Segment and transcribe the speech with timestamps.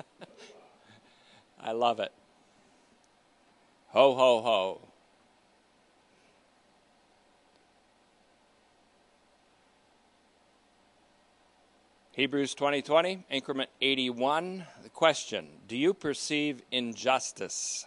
[1.60, 2.12] I love it.
[3.88, 4.80] Ho, ho, ho.
[12.12, 14.66] Hebrews 2020, increment 81.
[14.82, 17.86] The question Do you perceive injustice?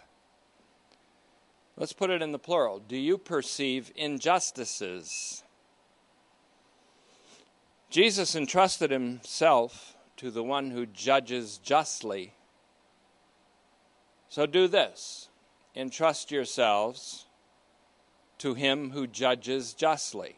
[1.76, 2.78] Let's put it in the plural.
[2.80, 5.42] Do you perceive injustices?
[7.90, 12.34] Jesus entrusted himself to the one who judges justly.
[14.28, 15.28] So do this
[15.76, 17.26] entrust yourselves
[18.38, 20.36] to him who judges justly.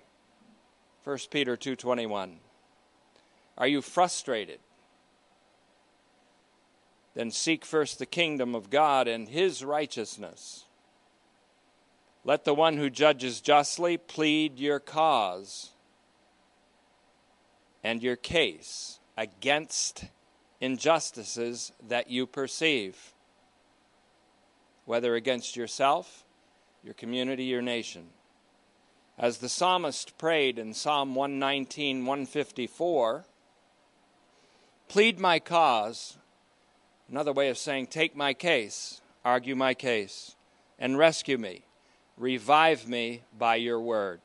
[1.04, 2.38] 1 Peter 2:21
[3.58, 4.60] are you frustrated?
[7.14, 10.64] Then seek first the kingdom of God and his righteousness.
[12.24, 15.70] Let the one who judges justly plead your cause
[17.82, 20.04] and your case against
[20.60, 23.12] injustices that you perceive,
[24.84, 26.24] whether against yourself,
[26.82, 28.06] your community, your nation.
[29.18, 33.24] As the psalmist prayed in Psalm 119, 154,
[34.88, 36.16] Plead my cause,
[37.10, 40.36] another way of saying, take my case, argue my case,
[40.78, 41.64] and rescue me.
[42.16, 44.20] Revive me by your word.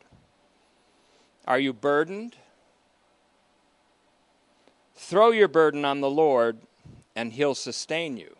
[1.45, 2.35] Are you burdened?
[5.01, 6.59] Throw your burden on the Lord,
[7.15, 8.35] and he'll sustain you.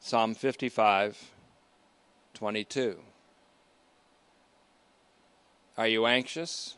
[0.00, 1.32] Psalm 55,
[2.34, 2.98] 22.
[5.76, 6.76] Are you anxious?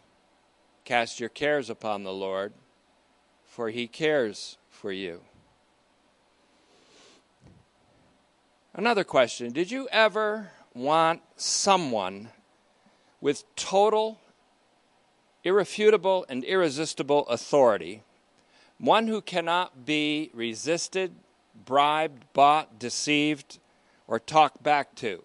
[0.84, 2.52] Cast your cares upon the Lord
[3.50, 5.20] for he cares for you.
[8.72, 12.28] Another question Did you ever want someone
[13.20, 14.18] with total,
[15.44, 18.02] irrefutable, and irresistible authority,
[18.78, 21.12] one who cannot be resisted,
[21.64, 23.58] bribed, bought, deceived,
[24.06, 25.16] or talked back to?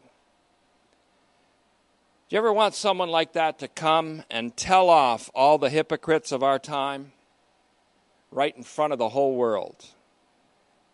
[2.28, 6.32] Do you ever want someone like that to come and tell off all the hypocrites
[6.32, 7.12] of our time?
[8.36, 9.86] right in front of the whole world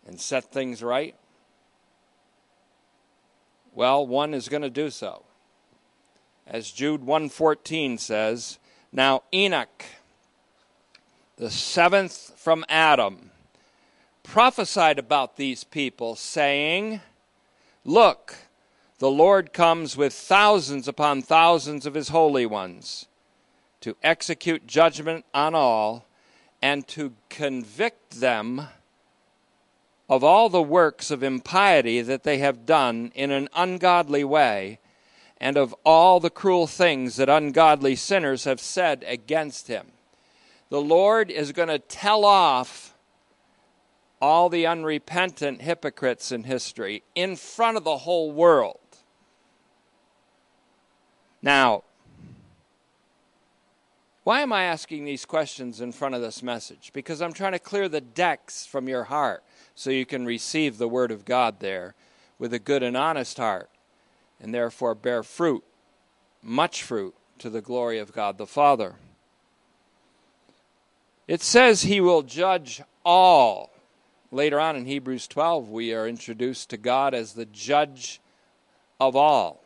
[0.06, 1.16] and set things right?
[3.74, 5.24] Well, one is going to do so.
[6.46, 8.58] As Jude 114 says,
[8.92, 9.84] now Enoch,
[11.36, 13.30] the seventh from Adam,
[14.22, 17.00] prophesied about these people, saying,
[17.84, 18.36] Look,
[18.98, 23.06] the Lord comes with thousands upon thousands of his holy ones
[23.80, 26.06] to execute judgment on all
[26.62, 28.68] and to convict them
[30.08, 34.78] of all the works of impiety that they have done in an ungodly way,
[35.42, 39.88] and of all the cruel things that ungodly sinners have said against him.
[40.70, 42.94] The Lord is going to tell off
[44.20, 48.78] all the unrepentant hypocrites in history in front of the whole world.
[51.42, 51.82] Now,
[54.22, 56.92] why am I asking these questions in front of this message?
[56.94, 59.42] Because I'm trying to clear the decks from your heart
[59.74, 61.96] so you can receive the Word of God there
[62.38, 63.71] with a good and honest heart
[64.42, 65.62] and therefore bear fruit,
[66.42, 68.96] much fruit, to the glory of God the Father.
[71.26, 73.70] It says He will judge all.
[74.30, 78.20] Later on in Hebrews 12, we are introduced to God as the judge
[79.00, 79.62] of all.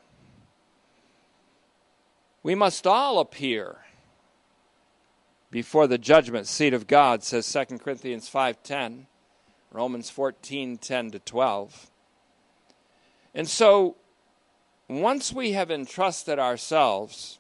[2.43, 3.79] We must all appear
[5.51, 9.07] before the judgment seat of God, says 2 Corinthians 5.10,
[9.73, 11.91] Romans 14.10 to 12.
[13.35, 13.97] And so,
[14.89, 17.39] once we have entrusted ourselves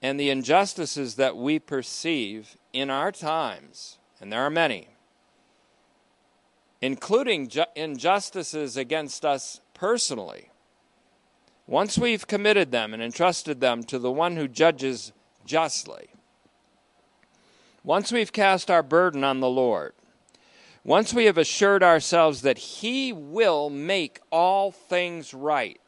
[0.00, 4.88] and the injustices that we perceive in our times, and there are many,
[6.80, 10.50] including ju- injustices against us personally,
[11.66, 15.12] once we've committed them and entrusted them to the one who judges
[15.44, 16.08] justly,
[17.84, 19.92] once we've cast our burden on the Lord,
[20.84, 25.80] once we have assured ourselves that He will make all things right,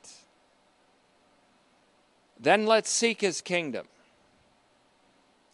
[2.44, 3.86] then let's seek His kingdom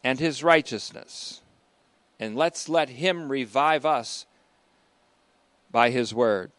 [0.05, 1.41] and His righteousness,
[2.19, 4.27] and let's let Him revive us
[5.71, 6.53] by His word.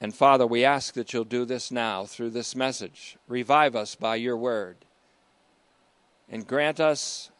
[0.00, 3.16] And Father, we ask that you'll do this now through this message.
[3.28, 4.86] Revive us by your word
[6.30, 7.30] and grant us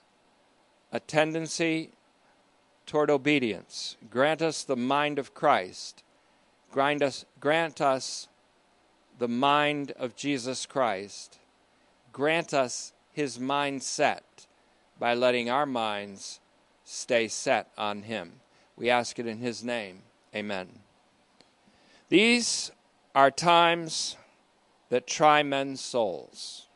[0.93, 1.91] a tendency
[2.85, 3.97] toward obedience.
[4.11, 6.03] Grant us the mind of Christ.
[6.71, 8.29] Grant us, grant us
[9.19, 11.39] the mind of Jesus Christ.
[12.13, 14.21] Grant us his mindset.
[14.99, 16.41] by letting our minds
[16.85, 18.41] stay set on Him.
[18.77, 20.03] We ask it in His name.
[20.35, 20.69] Amen.
[22.11, 22.71] These
[23.15, 24.17] are times
[24.91, 26.67] that try men's souls.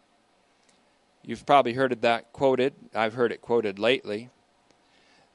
[1.22, 2.72] You've probably heard that quoted.
[2.94, 4.30] I've heard it quoted lately.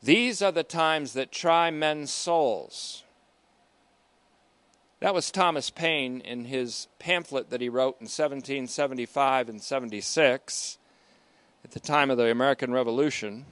[0.02, 3.04] These are the times that try men's souls.
[5.02, 10.78] That was Thomas Paine in his pamphlet that he wrote in 1775 and 76
[11.64, 13.46] at the time of the American Revolution.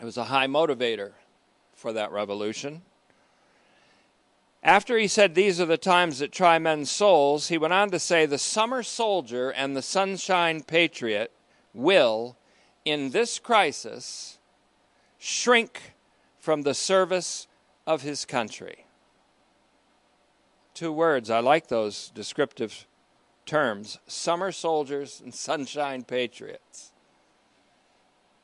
[0.00, 1.12] It was a high motivator
[1.74, 2.80] for that revolution.
[4.62, 7.98] After he said, These are the times that try men's souls, he went on to
[7.98, 11.30] say, The summer soldier and the sunshine patriot
[11.74, 12.38] will,
[12.86, 14.38] in this crisis,
[15.18, 15.94] shrink
[16.38, 17.46] from the service
[17.86, 18.83] of his country.
[20.74, 22.86] Two words, I like those descriptive
[23.46, 26.90] terms summer soldiers and sunshine patriots.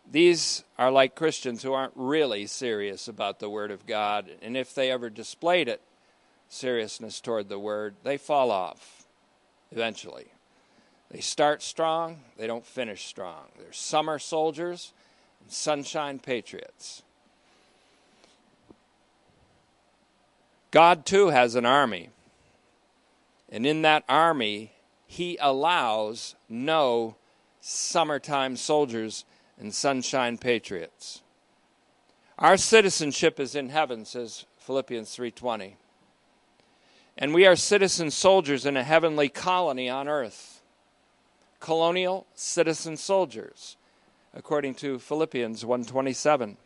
[0.08, 4.74] These are like Christians who aren't really serious about the Word of God, and if
[4.74, 5.80] they ever displayed it,
[6.48, 9.06] seriousness toward the Word, they fall off
[9.72, 10.26] eventually.
[11.10, 13.46] They start strong, they don't finish strong.
[13.58, 14.92] They're summer soldiers
[15.40, 17.02] and sunshine patriots.
[20.70, 22.10] God, too, has an army.
[23.50, 24.72] And in that army,
[25.06, 27.16] He allows no
[27.60, 29.24] summertime soldiers
[29.58, 31.22] and sunshine patriots.
[32.38, 35.76] Our citizenship is in heaven, says Philippians 3:20.
[37.18, 40.62] And we are citizen soldiers in a heavenly colony on earth.
[41.58, 43.76] Colonial citizen soldiers,
[44.32, 46.56] according to Philippians 127.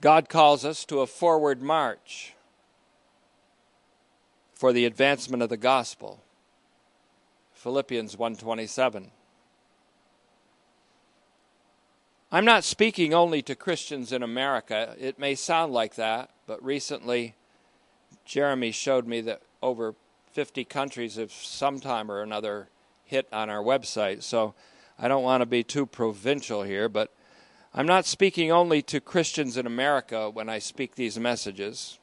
[0.00, 2.35] God calls us to a forward march
[4.56, 6.22] for the advancement of the gospel.
[7.52, 9.12] Philippians 1:27.
[12.32, 14.96] I'm not speaking only to Christians in America.
[14.98, 17.34] It may sound like that, but recently
[18.24, 19.94] Jeremy showed me that over
[20.32, 22.68] 50 countries have sometime or another
[23.04, 24.22] hit on our website.
[24.22, 24.54] So
[24.98, 27.12] I don't want to be too provincial here, but
[27.72, 31.98] I'm not speaking only to Christians in America when I speak these messages,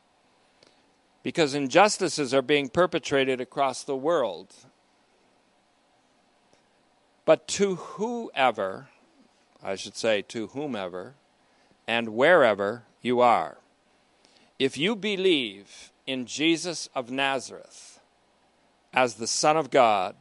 [1.24, 4.54] because injustices are being perpetrated across the world.
[7.26, 8.90] But to whoever
[9.64, 11.16] I should say, to whomever
[11.88, 13.58] and wherever you are.
[14.60, 18.00] If you believe in Jesus of Nazareth
[18.94, 20.16] as the Son of God,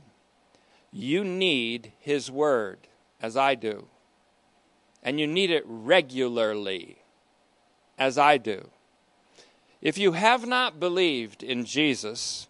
[0.93, 2.78] you need His Word,
[3.20, 3.88] as I do.
[5.02, 6.99] And you need it regularly,
[7.99, 8.70] as I do.
[9.82, 12.46] If you have not believed in Jesus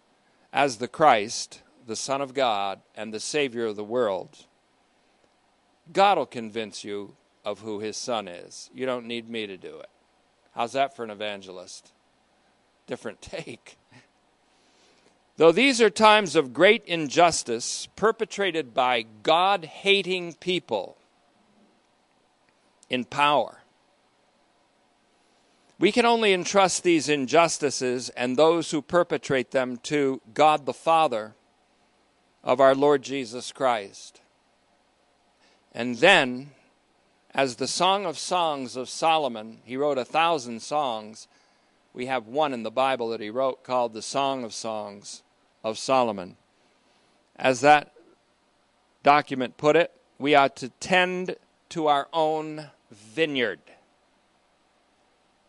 [0.53, 4.45] as the Christ, the Son of God, and the Savior of the world,
[5.91, 8.69] God will convince you of who his son is.
[8.71, 9.89] You don't need me to do it.
[10.53, 11.91] How's that for an evangelist?
[12.85, 13.77] Different take.
[15.37, 20.97] Though these are times of great injustice perpetrated by God hating people
[22.91, 23.62] in power,
[25.83, 31.35] we can only entrust these injustices and those who perpetrate them to God the Father
[32.41, 34.21] of our Lord Jesus Christ.
[35.73, 36.51] And then,
[37.35, 41.27] as the Song of Songs of Solomon, he wrote a thousand songs.
[41.93, 45.21] We have one in the Bible that he wrote called the Song of Songs
[45.65, 46.37] of Solomon.
[47.35, 47.91] As that
[49.03, 51.35] document put it, we ought to tend
[51.71, 53.59] to our own vineyard.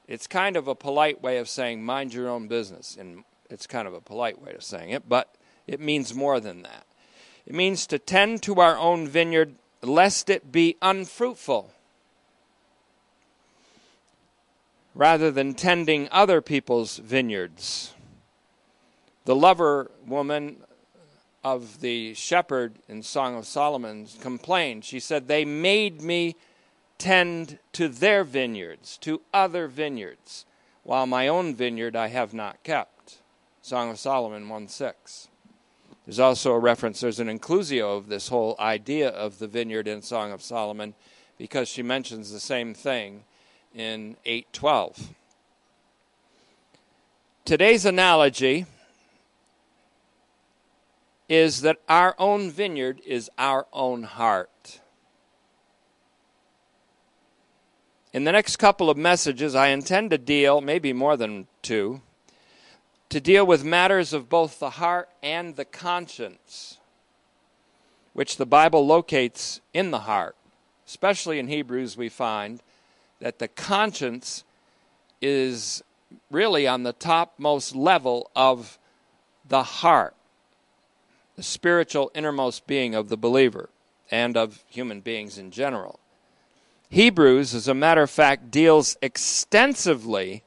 [0.07, 3.89] It's kind of a polite way of saying mind your own business, and it's kind
[3.89, 5.35] of a polite way of saying it, but
[5.67, 6.87] it means more than that.
[7.47, 11.71] It means to tend to our own vineyard lest it be unfruitful,
[14.95, 17.95] rather than tending other people's vineyards.
[19.25, 20.59] The lover woman
[21.43, 24.85] of the shepherd in Song of Solomon complained.
[24.85, 26.37] She said, They made me
[26.99, 30.47] tend to their vineyards, to other vineyards,
[30.83, 33.19] while my own vineyard I have not kept.
[33.63, 35.29] Song of Solomon 1 6.
[36.07, 40.03] There's also a reference, there's an inclusio of this whole idea of the vineyard in
[40.03, 40.95] Song of Solomon
[41.39, 43.25] because she mentions the same thing
[43.75, 45.15] in 812.
[47.45, 48.67] Today's analogy
[51.29, 54.81] is that our own vineyard is our own heart.
[58.15, 62.01] In the next couple of messages, I intend to deal, maybe more than two,
[63.09, 66.79] to deal with matters of both the heart and the conscience,
[68.13, 70.37] which the Bible locates in the heart.
[70.87, 72.61] especially in Hebrews, we find
[73.19, 74.45] that the conscience
[75.21, 75.83] is
[76.31, 78.79] really on the topmost level of
[79.49, 80.15] the heart,
[81.35, 83.71] the spiritual innermost being of the believer
[84.11, 85.99] and of human beings in general.
[86.91, 90.45] Hebrews, as a matter of fact, deals extensively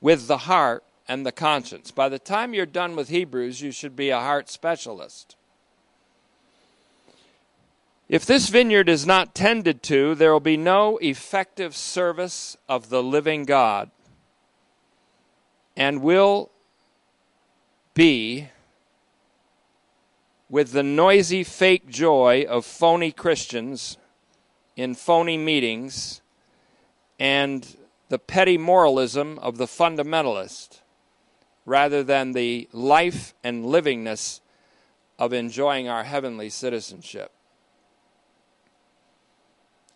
[0.00, 1.90] with the heart and the conscience.
[1.90, 5.36] By the time you're done with Hebrews, you should be a heart specialist.
[8.08, 13.02] If this vineyard is not tended to, there will be no effective service of the
[13.02, 13.90] living God
[15.76, 16.50] and will
[17.94, 18.48] be
[20.48, 23.96] with the noisy fake joy of phony Christians
[24.76, 26.20] in phony meetings
[27.18, 27.76] and
[28.08, 30.80] the petty moralism of the fundamentalist
[31.66, 34.40] rather than the life and livingness
[35.18, 37.30] of enjoying our heavenly citizenship.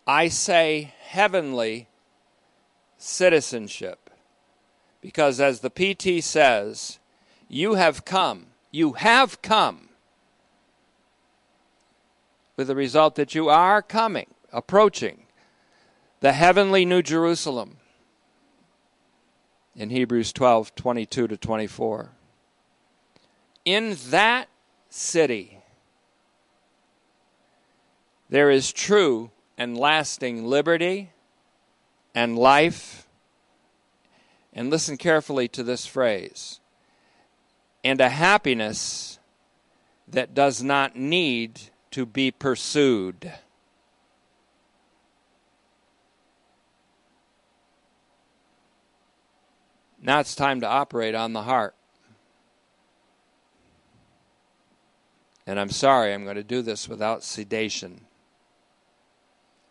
[0.07, 1.87] I say heavenly
[2.97, 4.09] citizenship
[5.01, 6.99] because, as the PT says,
[7.47, 9.89] you have come, you have come
[12.55, 15.25] with the result that you are coming, approaching
[16.21, 17.77] the heavenly New Jerusalem
[19.75, 22.11] in Hebrews 12 22 to 24.
[23.65, 24.47] In that
[24.89, 25.59] city,
[28.29, 31.11] there is true and lasting liberty
[32.13, 33.07] and life.
[34.53, 36.61] And listen carefully to this phrase
[37.83, 39.19] and a happiness
[40.07, 41.59] that does not need
[41.91, 43.31] to be pursued.
[50.05, 51.75] Now it's time to operate on the heart.
[55.47, 58.01] And I'm sorry, I'm going to do this without sedation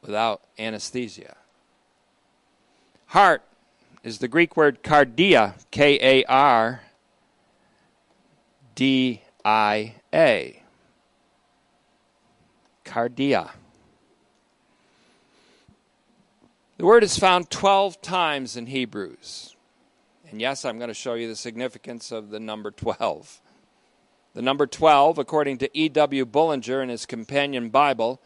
[0.02, 1.36] without anesthesia.
[3.06, 3.42] Heart
[4.02, 6.82] is the Greek word kardia, K A R
[8.74, 10.62] D I A.
[12.84, 13.50] Cardia.
[16.76, 19.53] The word is found 12 times in Hebrews.
[20.30, 23.40] And yes, I'm going to show you the significance of the number 12.
[24.34, 26.24] The number 12, according to E.W.
[26.26, 28.20] Bullinger in his companion Bible,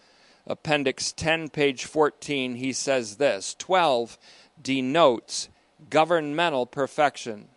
[0.46, 4.16] Appendix 10, page 14, he says this 12
[4.62, 5.50] denotes
[5.90, 7.48] governmental perfection.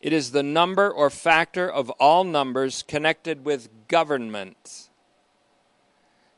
[0.00, 4.90] It is the number or factor of all numbers connected with government,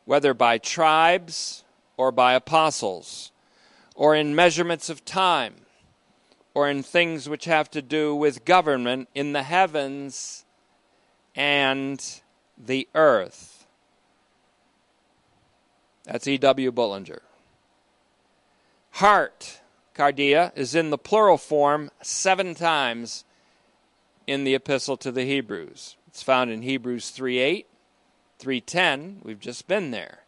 [0.04, 1.64] whether by tribes
[1.96, 3.32] or by apostles,
[3.96, 5.54] or in measurements of time,
[6.54, 10.44] or in things which have to do with government in the heavens
[11.34, 12.20] and
[12.56, 13.66] the earth.
[16.04, 16.70] That's E.W.
[16.70, 17.22] Bullinger.
[18.92, 19.60] Heart,
[19.94, 23.24] cardia, is in the plural form seven times
[24.26, 25.96] in the epistle to the Hebrews.
[26.06, 27.66] It's found in Hebrews 3:8,
[28.38, 30.20] 3:10, we've just been there.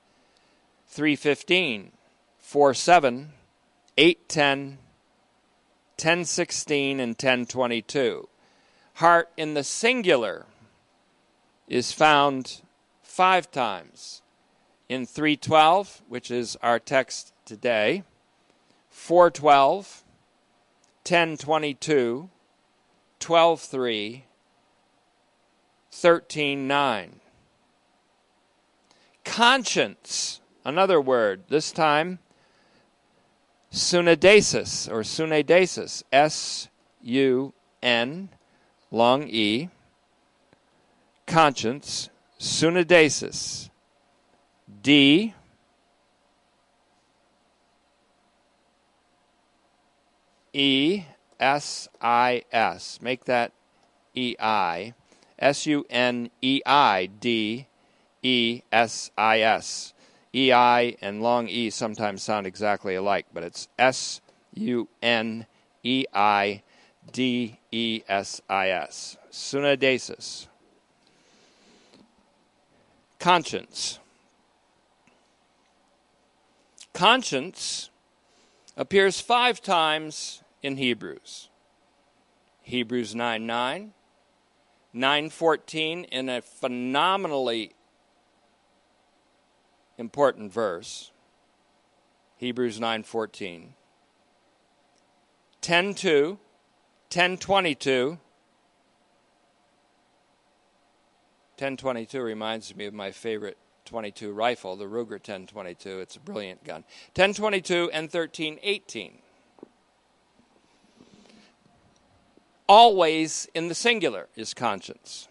[0.92, 1.92] 3:15,
[3.99, 4.78] 4:7, 8:10,
[5.97, 8.28] 10:16 and 10:22.
[8.95, 10.47] Heart in the singular
[11.67, 12.62] is found
[13.02, 14.23] 5 times
[14.88, 18.05] in 312, which is our text today,
[18.88, 20.05] 412,
[21.05, 22.31] 1022,
[23.19, 24.25] 123,
[25.90, 27.21] 139.
[29.25, 32.21] Conscience, another word, this time
[33.72, 36.68] sunadesis or sunadesis, S
[37.02, 38.28] U N,
[38.90, 39.68] long E,
[41.26, 42.08] conscience,
[42.38, 43.70] sunadesis
[44.82, 45.34] D
[50.52, 51.04] E
[51.38, 52.98] S I S.
[53.00, 53.52] Make that
[54.14, 54.94] E I.
[55.38, 57.66] S U N E I D
[58.22, 59.92] E S I S.
[60.38, 64.21] E I and long E sometimes sound exactly alike, but it's S
[64.54, 65.47] U N
[65.83, 66.62] E I
[67.11, 69.16] D E S I S.
[69.33, 70.47] Sunadesis.
[73.18, 73.99] Conscience.
[76.95, 77.90] Conscience
[78.76, 81.49] appears five times in Hebrews.
[82.62, 83.92] Hebrews 9 9,
[84.92, 87.73] 914 in a phenomenally
[89.99, 91.12] important verse.
[92.37, 93.75] Hebrews 9:14.
[95.61, 96.38] 10:2,
[97.11, 98.19] 10:22.
[101.59, 106.00] 10:22 reminds me of my favorite 22 rifle, the Ruger 1022.
[106.00, 106.85] It's a brilliant gun.
[107.14, 109.23] 1022 and 1318.
[112.69, 115.28] Always in the singular is conscience.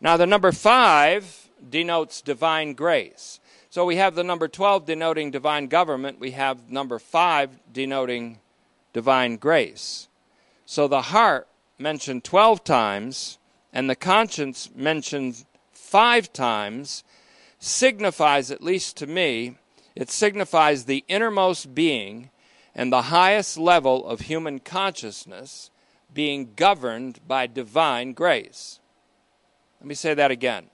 [0.00, 3.40] Now, the number 5 denotes divine grace.
[3.70, 8.40] So we have the number 12 denoting divine government, we have number 5 denoting
[8.92, 10.08] divine grace.
[10.66, 11.46] So the heart
[11.78, 13.38] mentioned 12 times
[13.72, 17.04] and the conscience mentioned 5 times
[17.58, 19.56] signifies at least to me
[19.94, 22.30] it signifies the innermost being
[22.74, 25.70] and the highest level of human consciousness
[26.12, 28.80] being governed by divine grace.
[29.80, 30.70] Let me say that again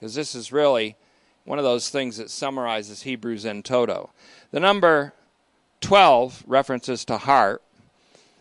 [0.00, 0.96] because this is really
[1.44, 4.08] one of those things that summarizes Hebrews in toto.
[4.50, 5.12] The number
[5.82, 7.62] 12 references to heart,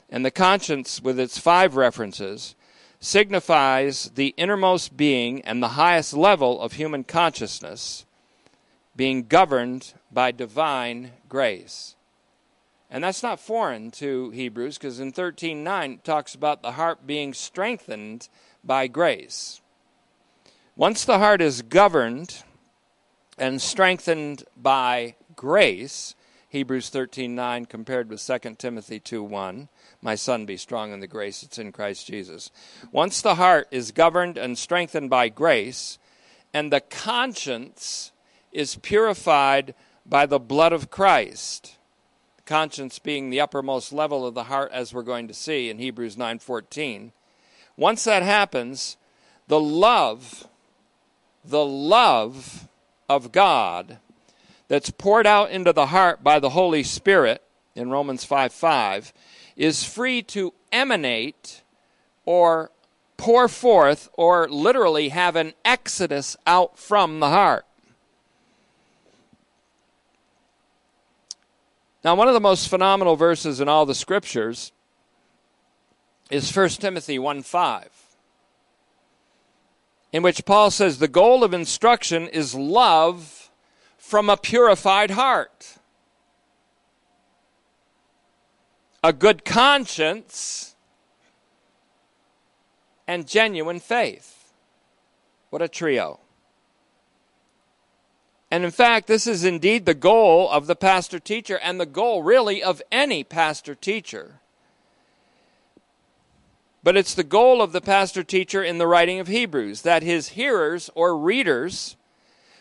[0.09, 2.55] and the conscience, with its five references,
[3.01, 8.05] signifies the innermost being and the highest level of human consciousness
[8.95, 11.97] being governed by divine grace.
[12.89, 17.33] And that's not foreign to Hebrews because in 13:9 it talks about the heart being
[17.33, 18.29] strengthened
[18.63, 19.59] by grace.
[20.79, 22.41] Once the heart is governed
[23.37, 26.15] and strengthened by grace,
[26.47, 29.67] Hebrews 13:9 compared with 2 Timothy 2:1,
[30.01, 32.49] my son be strong in the grace that's in Christ Jesus.
[32.93, 35.99] Once the heart is governed and strengthened by grace,
[36.53, 38.13] and the conscience
[38.53, 41.75] is purified by the blood of Christ,
[42.45, 46.15] conscience being the uppermost level of the heart as we're going to see in Hebrews
[46.15, 47.11] 9:14.
[47.75, 48.95] Once that happens,
[49.49, 50.47] the love
[51.43, 52.67] the love
[53.07, 53.97] of God
[54.67, 57.41] that's poured out into the heart by the Holy Spirit
[57.75, 59.13] in Romans 5 5
[59.55, 61.63] is free to emanate
[62.25, 62.71] or
[63.17, 67.65] pour forth or literally have an exodus out from the heart.
[72.03, 74.71] Now, one of the most phenomenal verses in all the scriptures
[76.29, 77.98] is 1 Timothy 1 5
[80.11, 83.51] in which Paul says the goal of instruction is love
[83.97, 85.77] from a purified heart,
[89.03, 90.75] a good conscience,
[93.07, 94.53] and genuine faith.
[95.49, 96.19] What a trio.
[98.51, 102.23] And in fact, this is indeed the goal of the pastor teacher and the goal
[102.23, 104.41] really of any pastor teacher
[106.83, 110.29] but it's the goal of the pastor teacher in the writing of Hebrews that his
[110.29, 111.97] hearers or readers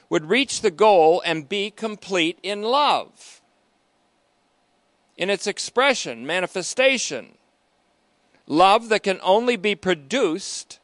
[0.09, 3.41] would reach the goal and be complete in love,
[5.17, 7.35] in its expression, manifestation.
[8.47, 10.81] Love that can only be produced,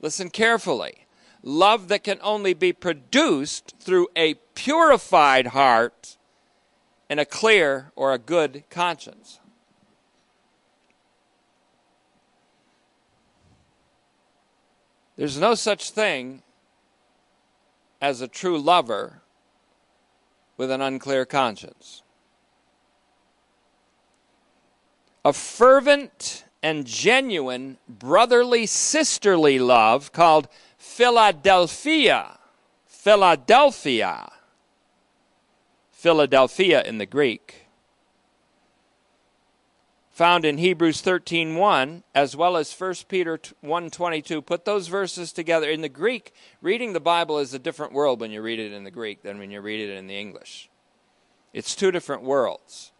[0.00, 1.06] listen carefully,
[1.42, 6.18] love that can only be produced through a purified heart
[7.08, 9.40] and a clear or a good conscience.
[15.22, 16.42] There's no such thing
[18.00, 19.22] as a true lover
[20.56, 22.02] with an unclear conscience.
[25.24, 32.40] A fervent and genuine brotherly sisterly love called Philadelphia.
[32.84, 34.28] Philadelphia.
[35.92, 37.61] Philadelphia in the Greek
[40.12, 45.70] found in Hebrews 13:1 as well as 1 Peter 1:22 put those verses together.
[45.70, 48.84] In the Greek reading the Bible is a different world when you read it in
[48.84, 50.68] the Greek than when you read it in the English.
[51.52, 52.92] It's two different worlds.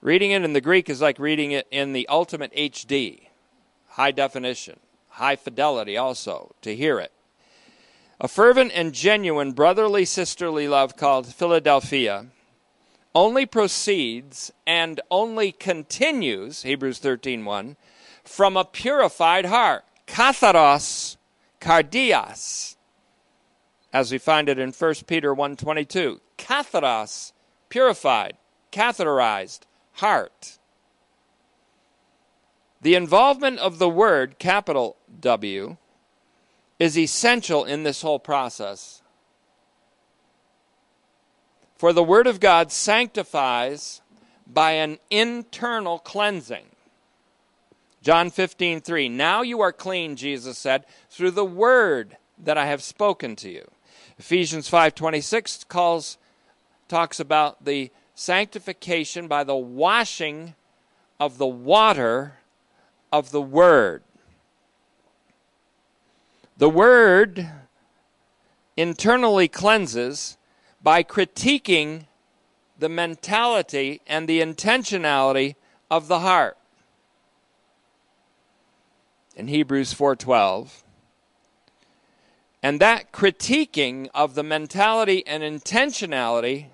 [0.00, 3.28] Reading it in the Greek is like reading it in the ultimate HD
[3.88, 4.78] high definition
[5.14, 7.12] high fidelity also to hear it.
[8.20, 12.26] A fervent and genuine brotherly sisterly love called Philadelphia
[13.14, 17.76] only proceeds and only continues, Hebrews 13:1,
[18.24, 19.84] from a purified heart.
[20.06, 21.16] Katharos
[21.60, 22.76] cardias.
[23.92, 26.20] As we find it in 1 Peter 1:22.
[26.36, 27.32] Katharos,
[27.68, 28.36] purified,
[28.72, 29.60] catheterized
[29.92, 30.58] heart.
[32.82, 35.76] The involvement of the word, capital W,
[36.78, 39.00] is essential in this whole process.
[41.84, 44.00] For the Word of God sanctifies
[44.46, 46.64] by an internal cleansing.
[48.00, 49.10] John 15, 3.
[49.10, 53.70] Now you are clean, Jesus said, through the word that I have spoken to you.
[54.18, 56.16] Ephesians 5:26 calls
[56.88, 60.54] talks about the sanctification by the washing
[61.20, 62.38] of the water
[63.12, 64.02] of the word.
[66.56, 67.50] The Word
[68.74, 70.38] internally cleanses
[70.84, 72.04] by critiquing
[72.78, 75.56] the mentality and the intentionality
[75.90, 76.58] of the heart.
[79.34, 80.84] In Hebrews 4:12,
[82.62, 86.66] and that critiquing of the mentality and intentionality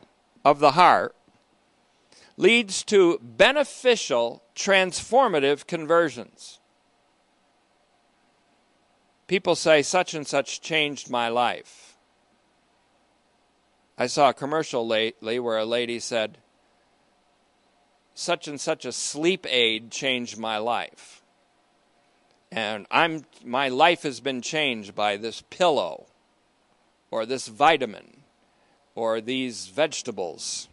[0.45, 1.15] of the heart
[2.37, 6.59] leads to beneficial, transformative conversions.
[9.27, 11.90] People say, such and such changed my life.
[14.01, 16.39] I saw a commercial lately where a lady said,
[18.15, 21.21] such and such a sleep aid changed my life.
[22.51, 26.07] And I'm my life has been changed by this pillow
[27.11, 28.23] or this vitamin
[28.95, 30.69] or these vegetables.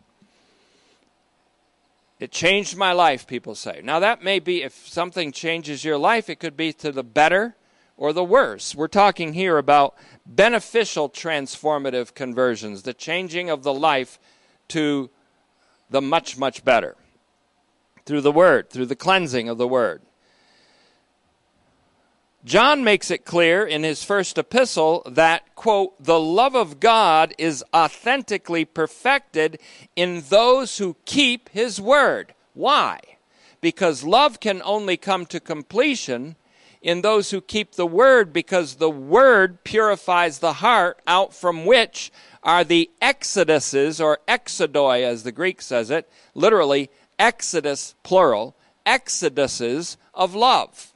[2.21, 3.81] It changed my life, people say.
[3.83, 7.56] Now, that may be if something changes your life, it could be to the better
[7.97, 8.75] or the worse.
[8.75, 14.19] We're talking here about beneficial transformative conversions, the changing of the life
[14.69, 15.09] to
[15.89, 16.95] the much, much better
[18.05, 20.01] through the Word, through the cleansing of the Word.
[22.45, 27.61] John makes it clear in his first epistle that, quote, the love of God is
[27.73, 29.59] authentically perfected
[29.97, 32.33] in those who keep his word.
[32.53, 33.01] Why?
[33.59, 36.37] Because love can only come to completion
[36.81, 42.11] in those who keep the word, because the word purifies the heart out from which
[42.43, 50.33] are the exoduses, or exodoi as the Greek says it, literally, exodus, plural, exoduses of
[50.33, 50.93] love.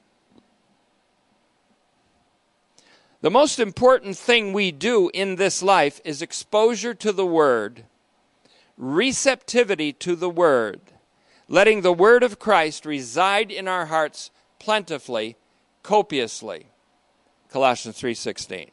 [3.22, 7.86] The most important thing we do in this life is exposure to the Word,
[8.78, 10.82] receptivity to the Word,
[11.48, 15.36] letting the Word of Christ reside in our hearts plentifully,
[15.84, 16.68] copiously.
[17.50, 18.72] Colossians 3:16.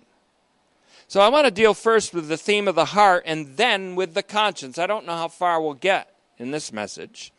[1.09, 4.15] So I want to deal first with the theme of the heart and then with
[4.15, 4.79] the conscience.
[4.79, 7.33] I don't know how far we'll get in this message,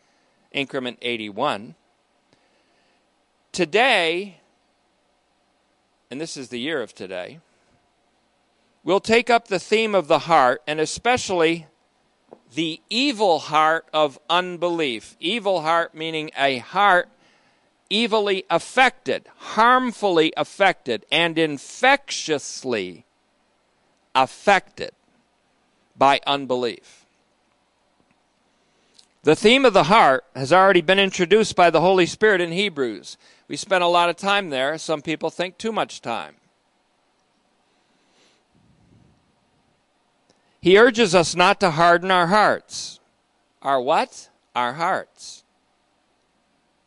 [0.52, 1.76] increment 81.
[3.52, 4.40] Today,
[6.10, 7.40] and this is the year of today,
[8.84, 11.68] we'll take up the theme of the heart, and especially
[12.56, 15.16] the evil heart of unbelief.
[15.20, 17.08] Evil heart meaning a heart
[17.92, 23.06] evilly affected, harmfully affected, and infectiously
[24.16, 24.92] affected
[25.98, 27.06] by unbelief.
[29.24, 33.18] The theme of the heart has already been introduced by the Holy Spirit in Hebrews.
[33.48, 34.78] We spent a lot of time there.
[34.78, 36.36] Some people think too much time.
[40.62, 43.00] He urges us not to harden our hearts.
[43.62, 44.30] Our what?
[44.56, 45.44] Our hearts.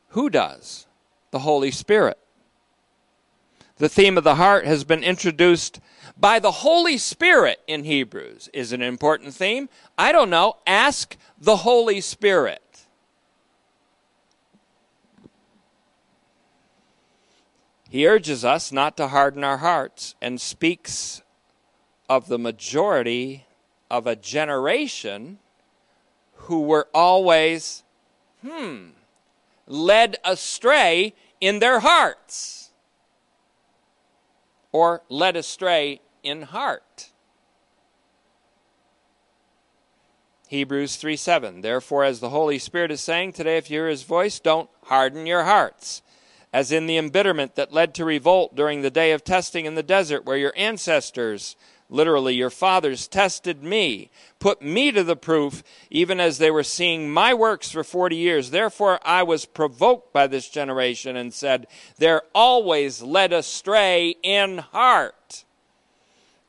[0.09, 0.87] Who does?
[1.33, 2.19] The Holy Spirit.
[3.79, 5.81] The theme of the heart has been introduced
[6.17, 8.49] by the Holy Spirit in Hebrews.
[8.53, 9.69] Is an important theme?
[9.99, 10.59] I don't know.
[10.67, 12.87] Ask the Holy Spirit.
[17.89, 21.23] He urges us not to harden our hearts and speaks
[22.09, 23.47] of the majority
[23.91, 25.39] of a generation
[26.35, 27.83] who were always,
[28.41, 28.91] hmm,
[29.67, 32.71] led astray in their hearts
[34.71, 37.11] or led astray in heart.
[40.49, 41.61] Hebrews 3 7.
[41.63, 45.27] Therefore, as the Holy Spirit is saying today, if you hear his voice, don't harden
[45.27, 46.03] your hearts
[46.53, 49.83] as in the embitterment that led to revolt during the day of testing in the
[49.83, 51.57] desert, where your ancestors,
[51.93, 57.13] literally your fathers, tested me, put me to the proof, even as they were seeing
[57.13, 58.51] my works for forty years.
[58.51, 61.67] Therefore I was provoked by this generation and said,
[61.99, 65.45] They're always led astray in heart,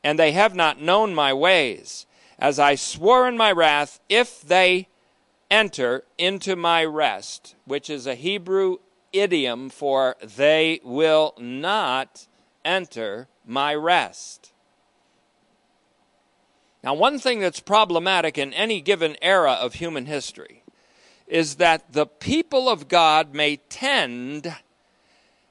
[0.02, 2.06] and they have not known my ways.
[2.38, 4.88] As I swore in my wrath, if they
[5.50, 8.78] enter into my rest, which is a Hebrew
[9.14, 12.26] idiom for they will not
[12.64, 14.53] enter my rest.
[16.84, 20.64] Now, one thing that's problematic in any given era of human history
[21.26, 24.54] is that the people of God may tend,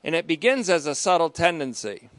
[0.03, 2.09] and it begins as a subtle tendency,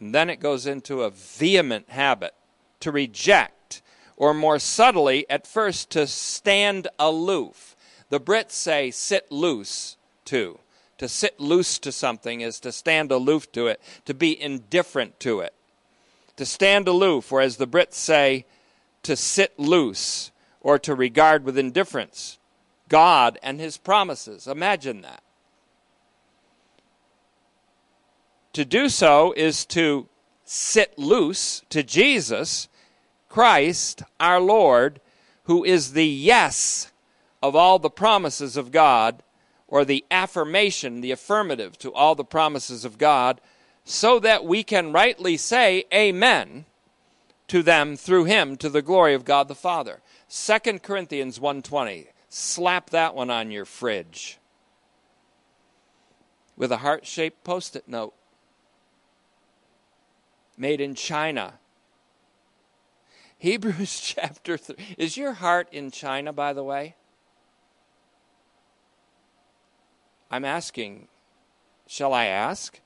[0.00, 2.34] and then it goes into a vehement habit
[2.80, 3.80] to reject,
[4.16, 7.76] or more subtly, at first, to stand aloof.
[8.08, 10.58] The Brits say sit loose, to.
[10.98, 15.38] To sit loose to something is to stand aloof to it, to be indifferent to
[15.38, 15.54] it.
[16.38, 18.46] To stand aloof, or as the Brits say,
[19.04, 22.38] to sit loose, or to regard with indifference
[22.88, 24.46] God and His promises.
[24.46, 25.22] Imagine that.
[28.54, 30.08] To do so is to
[30.44, 32.68] sit loose to Jesus
[33.28, 35.00] Christ, our Lord,
[35.44, 36.92] who is the yes
[37.42, 39.22] of all the promises of God,
[39.66, 43.40] or the affirmation, the affirmative to all the promises of God,
[43.84, 46.64] so that we can rightly say amen
[47.54, 50.02] to them through him to the glory of God the Father.
[50.28, 52.08] 2 Corinthians 1:20.
[52.28, 54.40] Slap that one on your fridge
[56.56, 58.12] with a heart-shaped post-it note.
[60.56, 61.60] Made in China.
[63.38, 64.96] Hebrews chapter 3.
[64.98, 66.96] Is your heart in China by the way?
[70.28, 71.06] I'm asking,
[71.86, 72.80] shall I ask?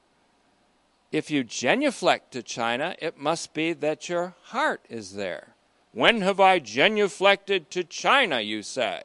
[1.10, 5.54] If you genuflect to China, it must be that your heart is there.
[5.92, 9.02] When have I genuflected to China, you say?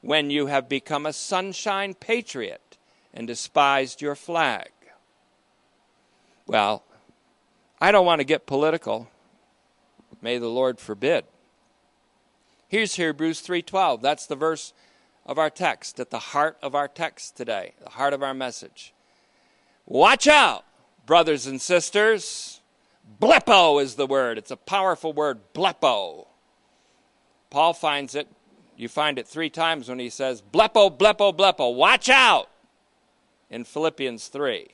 [0.00, 2.78] When you have become a sunshine patriot
[3.12, 4.70] and despised your flag.
[6.46, 6.84] Well,
[7.80, 9.08] I don't want to get political.
[10.22, 11.26] May the Lord forbid.
[12.66, 14.00] Here's Hebrews 3:12.
[14.00, 14.72] That's the verse
[15.26, 18.94] of our text, at the heart of our text today, the heart of our message.
[19.86, 20.64] Watch out
[21.10, 22.60] brothers and sisters.
[23.20, 24.38] Blepo is the word.
[24.38, 26.28] It's a powerful word, blepo.
[27.50, 28.28] Paul finds it,
[28.76, 31.74] you find it three times when he says, blepo, blepo, blepo.
[31.74, 32.48] Watch out
[33.50, 34.68] in Philippians 3.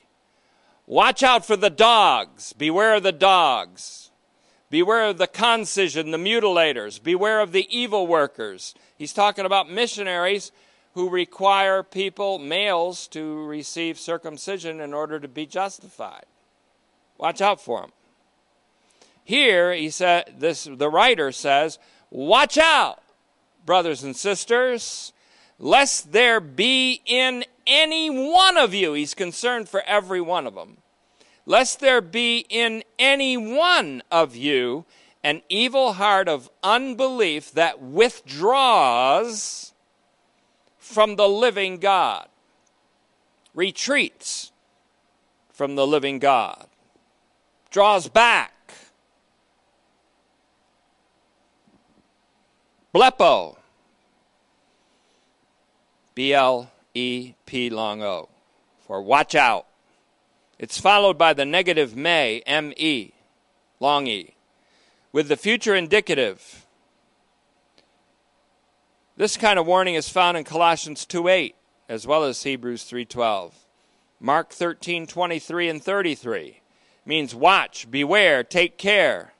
[0.85, 2.53] Watch out for the dogs.
[2.53, 4.11] Beware of the dogs.
[4.69, 7.01] Beware of the concision, the mutilators.
[7.01, 8.75] Beware of the evil workers.
[8.95, 10.51] He's talking about missionaries
[10.97, 16.25] who require people, males, to receive circumcision in order to be justified.
[17.19, 17.91] Watch out for them.
[19.23, 21.77] Here, he said, this, the writer says,
[22.09, 23.03] Watch out,
[23.63, 25.13] brothers and sisters,
[25.59, 30.77] lest there be in any one of you, he's concerned for every one of them,
[31.45, 34.83] lest there be in any one of you
[35.23, 39.73] an evil heart of unbelief that withdraws
[40.87, 42.27] from the living God,
[43.53, 44.51] retreats
[45.51, 46.65] from the living God,
[47.69, 48.53] draws back.
[52.95, 53.57] Blepo.
[56.15, 58.29] B L E P long O.
[58.79, 59.67] For watch out.
[60.57, 63.11] It's followed by the negative may, M E,
[63.79, 64.33] long E,
[65.11, 66.65] with the future indicative
[69.17, 71.55] this kind of warning is found in Colossians 2:8
[71.89, 73.53] as well as Hebrews 3:12.
[74.19, 76.61] Mark 13:23 and 33
[77.05, 79.33] means watch, beware, take care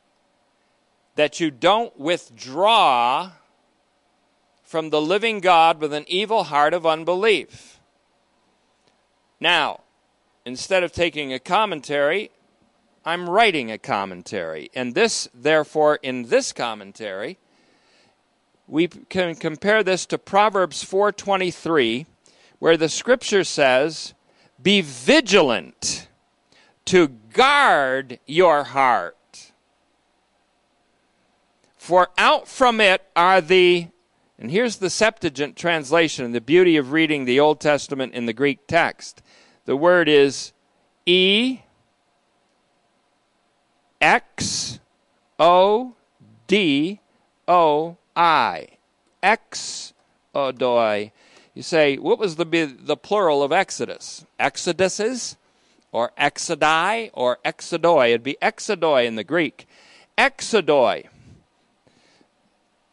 [1.15, 3.31] that you don't withdraw
[4.63, 7.79] from the living God with an evil heart of unbelief.
[9.39, 9.81] Now,
[10.45, 12.31] instead of taking a commentary,
[13.05, 14.69] I'm writing a commentary.
[14.73, 17.37] And this, therefore, in this commentary,
[18.67, 22.05] we can compare this to Proverbs 4:23
[22.59, 24.13] where the scripture says,
[24.61, 26.07] "Be vigilant
[26.85, 29.51] to guard your heart,
[31.77, 33.87] for out from it are the
[34.39, 38.67] and here's the Septuagint translation, the beauty of reading the Old Testament in the Greek
[38.67, 39.23] text.
[39.65, 40.53] The word is
[41.07, 41.61] E
[43.99, 44.79] X
[45.39, 45.95] O
[46.45, 46.99] D
[47.47, 48.67] O I.
[49.21, 49.93] Ex
[50.35, 51.11] odoi.
[51.11, 51.11] Oh,
[51.53, 54.25] you say, what was the, the plural of Exodus?
[54.39, 55.37] Exoduses?
[55.91, 57.11] Or exodai?
[57.13, 58.09] Or exodoi?
[58.09, 59.67] It'd be exodoi in the Greek.
[60.17, 61.05] Exodoi.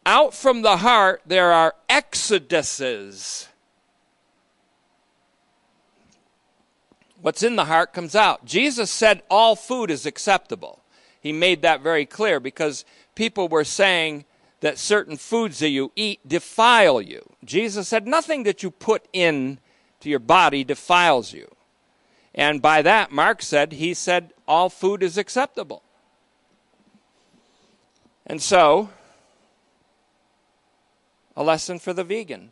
[0.05, 3.47] Out from the heart there are exoduses.
[7.21, 8.45] What's in the heart comes out.
[8.45, 10.81] Jesus said all food is acceptable.
[11.19, 12.85] He made that very clear because
[13.15, 14.25] people were saying,
[14.65, 17.23] that certain foods that you eat defile you.
[17.43, 19.59] Jesus said nothing that you put in
[19.99, 21.53] to your body defiles you.
[22.33, 25.83] And by that, Mark said, he said all food is acceptable.
[28.25, 28.89] And so,
[31.35, 32.51] a lesson for the vegan.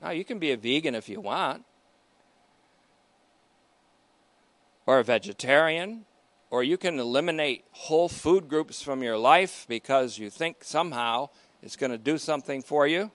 [0.00, 1.64] Now, you can be a vegan if you want,
[4.86, 6.04] or a vegetarian,
[6.50, 11.28] or you can eliminate whole food groups from your life because you think somehow
[11.62, 13.10] it's going to do something for you.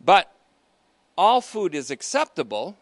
[0.00, 0.32] But
[1.18, 2.76] all food is acceptable,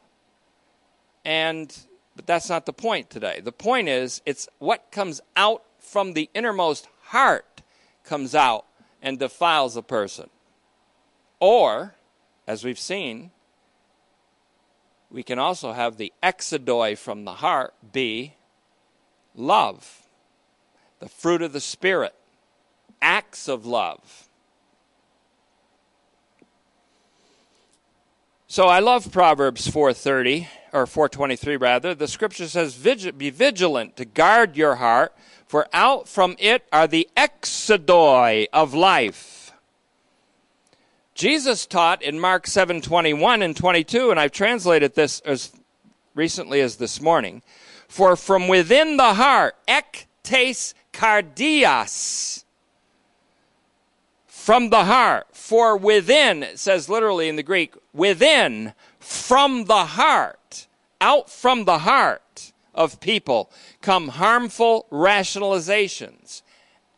[1.25, 1.77] and
[2.15, 3.41] but that's not the point today.
[3.41, 7.63] The point is it's what comes out from the innermost heart
[8.05, 8.67] comes out
[9.01, 10.29] and defiles a person.
[11.41, 11.95] Or,
[12.47, 13.31] as we've seen,
[15.11, 18.35] we can also have the exodoi from the heart be
[19.39, 20.03] love.
[21.01, 22.13] the fruit of the Spirit,
[23.01, 24.29] acts of love.
[28.51, 31.95] So I love Proverbs 4:30 or 423 rather.
[31.95, 32.75] The scripture says
[33.17, 35.15] be vigilant to guard your heart
[35.47, 39.53] for out from it are the exodoi of life.
[41.15, 45.53] Jesus taught in Mark 7:21 and 22 and I've translated this as
[46.15, 47.43] recently as this morning.
[47.89, 52.45] For from within the heart, ektes cardias,
[54.49, 60.67] from the heart, for within, it says literally in the Greek, within, from the heart,
[61.01, 63.51] out from the heart of people
[63.83, 66.43] come harmful rationalizations,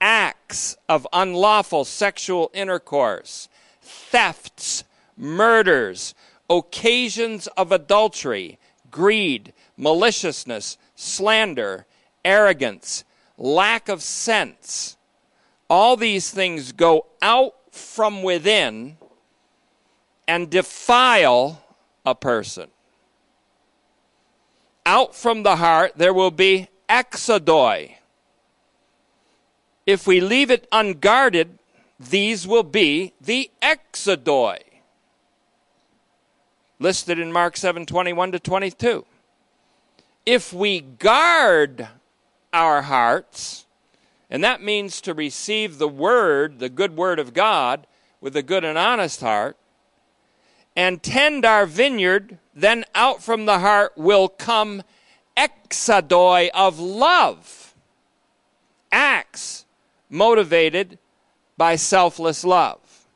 [0.01, 3.49] acts of unlawful sexual intercourse,
[3.83, 4.85] thefts,
[5.17, 6.15] murders,
[6.49, 8.59] occasions of adultery,
[8.91, 11.87] greed, maliciousness, slander,
[12.25, 13.05] arrogance,
[13.39, 14.97] lack of sense.
[15.69, 18.99] All these things go out from within
[20.29, 21.65] and defile
[22.05, 22.69] a person.
[24.85, 27.95] Out from the heart, there will be exodoi.
[29.87, 31.59] If we leave it unguarded,
[31.99, 34.59] these will be the exodoi
[36.81, 39.05] listed in Mark 7 21 to 22.
[40.27, 41.89] If we guard
[42.53, 43.67] our hearts,
[44.29, 47.87] and that means to receive the word, the good word of God,
[48.21, 49.57] with a good and honest heart,
[50.77, 54.83] and tend our vineyard, then out from the heart will come
[55.37, 57.75] exodoi of love,
[58.93, 59.65] acts
[60.09, 60.99] motivated
[61.57, 63.07] by selfless love,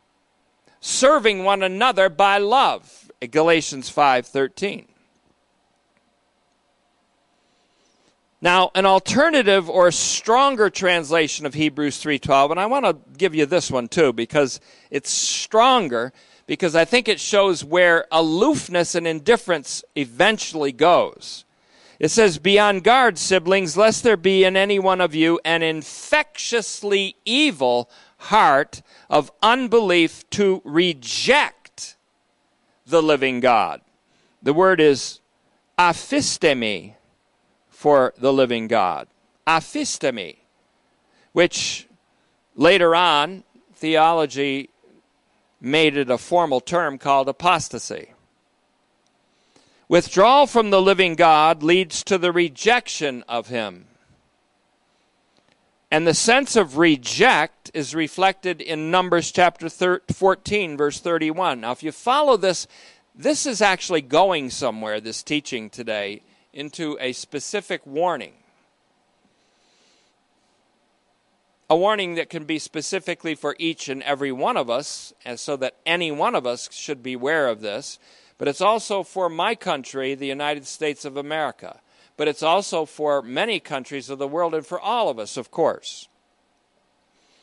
[0.80, 4.93] serving one another by love Galatians 5:13.
[8.44, 13.46] Now, an alternative or stronger translation of Hebrews 3:12, and I want to give you
[13.46, 16.12] this one too because it's stronger
[16.46, 21.46] because I think it shows where aloofness and indifference eventually goes.
[21.98, 25.62] It says, Be on guard, siblings, lest there be in any one of you an
[25.62, 31.96] infectiously evil heart of unbelief to reject
[32.86, 33.80] the living God.
[34.42, 35.20] The word is
[35.78, 36.93] aphistemi
[37.84, 39.08] for the living God.
[39.46, 40.36] Aphistemi,
[41.34, 41.86] which
[42.56, 43.44] later on
[43.74, 44.70] theology
[45.60, 48.14] made it a formal term called apostasy.
[49.86, 53.84] Withdrawal from the living God leads to the rejection of Him.
[55.90, 61.60] And the sense of reject is reflected in Numbers chapter 14, verse 31.
[61.60, 62.66] Now, if you follow this,
[63.14, 66.22] this is actually going somewhere, this teaching today,
[66.54, 68.32] into a specific warning.
[71.68, 75.56] A warning that can be specifically for each and every one of us, and so
[75.56, 77.98] that any one of us should be aware of this.
[78.38, 81.80] But it's also for my country, the United States of America
[82.16, 85.50] but it's also for many countries of the world and for all of us, of
[85.50, 86.08] course.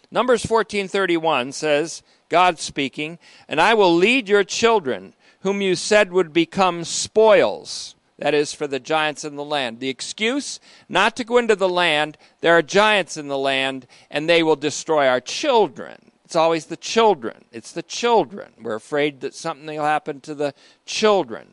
[0.10, 6.34] Numbers 14:31 says, God speaking, "And I will lead your children, whom you said would
[6.34, 9.80] become spoils." That is for the giants in the land.
[9.80, 14.30] The excuse not to go into the land, there are giants in the land and
[14.30, 16.12] they will destroy our children.
[16.24, 17.46] It's always the children.
[17.52, 18.54] It's the children.
[18.62, 20.54] We're afraid that something will happen to the
[20.86, 21.48] children.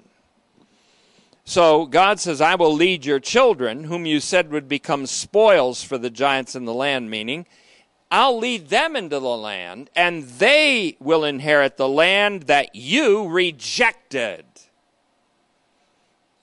[1.47, 5.97] So God says, I will lead your children, whom you said would become spoils for
[5.97, 7.47] the giants in the land, meaning,
[8.11, 14.45] I'll lead them into the land, and they will inherit the land that you rejected.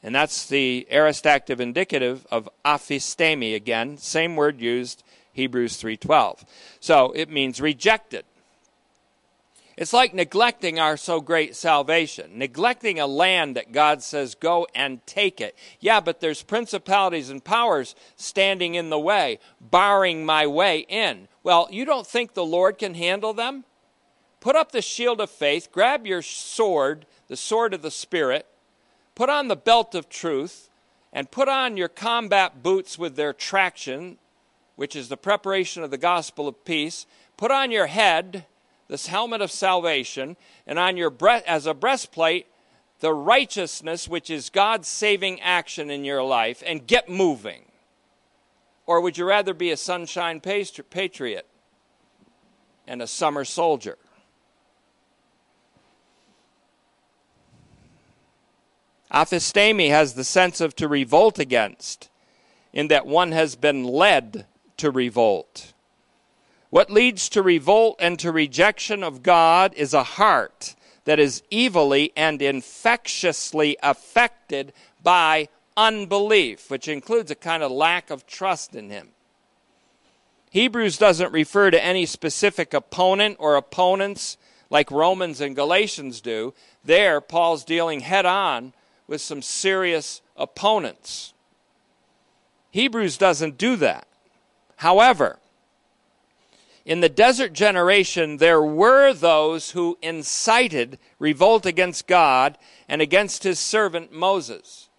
[0.06, 6.46] And that's the aorist active indicative of aphistemi again, same word used Hebrews 3:12.
[6.80, 8.24] So it means rejected.
[9.76, 15.04] It's like neglecting our so great salvation, neglecting a land that God says, go and
[15.08, 15.58] take it.
[15.80, 21.28] Yeah, but there's principalities and powers standing in the way, barring my way in.
[21.42, 23.66] Well, you don't think the Lord can handle them?
[24.40, 28.46] Put up the shield of faith, grab your sword, the sword of the Spirit,
[29.16, 30.70] put on the belt of truth,
[31.12, 34.18] and put on your combat boots with their traction,
[34.76, 37.06] which is the preparation of the gospel of peace.
[37.38, 38.46] Put on your head,
[38.90, 40.36] this helmet of salvation,
[40.68, 42.48] and on your breast, as a breastplate,
[43.00, 47.64] the righteousness, which is God's saving action in your life, and get moving?
[48.86, 51.48] Or would you rather be a sunshine patriot
[52.88, 53.98] and a summer soldier?
[59.12, 62.10] Aphistemi has the sense of to revolt against,
[62.74, 64.46] in that one has been led
[64.78, 65.74] to revolt.
[66.70, 70.76] What leads to revolt and to rejection of God is a heart
[71.06, 75.48] that is evilly and infectiously affected by
[75.78, 79.10] unbelief, which includes a kind of lack of trust in Him.
[80.50, 84.38] Hebrews doesn't refer to any specific opponent or opponents
[84.70, 86.54] like Romans and Galatians do.
[86.84, 88.74] There, Paul's dealing head on
[89.08, 91.34] with some serious opponents.
[92.72, 94.08] Hebrews doesn't do that.
[94.78, 95.40] However,
[96.86, 103.60] in the desert generation, there were those who incited revolt against God and against his
[103.60, 104.90] servant Moses.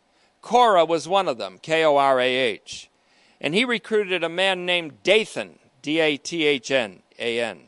[0.42, 2.90] Korah was one of them, K O R A H.
[3.40, 7.65] And he recruited a man named Dathan, D A T H N A N.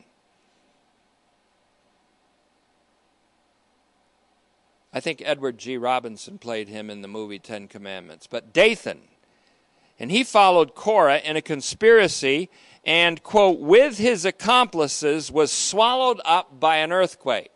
[4.91, 5.77] I think Edward G.
[5.77, 8.27] Robinson played him in the movie Ten Commandments.
[8.27, 9.01] But Dathan,
[9.99, 12.49] and he followed Korah in a conspiracy
[12.83, 17.51] and, quote, with his accomplices was swallowed up by an earthquake.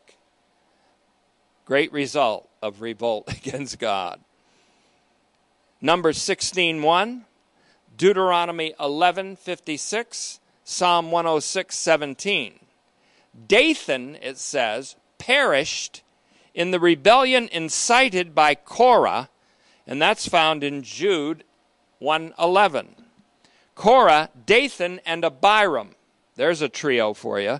[1.65, 4.19] Great result of revolt against God.
[5.81, 7.23] Numbers 16:1,
[7.97, 12.59] Deuteronomy 11:56, Psalm 106:17.
[13.47, 16.02] Dathan, it says, perished
[16.53, 19.29] in the rebellion incited by Korah,
[19.87, 21.43] and that's found in Jude
[21.99, 22.95] 111.
[23.75, 25.95] Korah, Dathan, and Abiram.
[26.35, 27.59] There's a trio for you.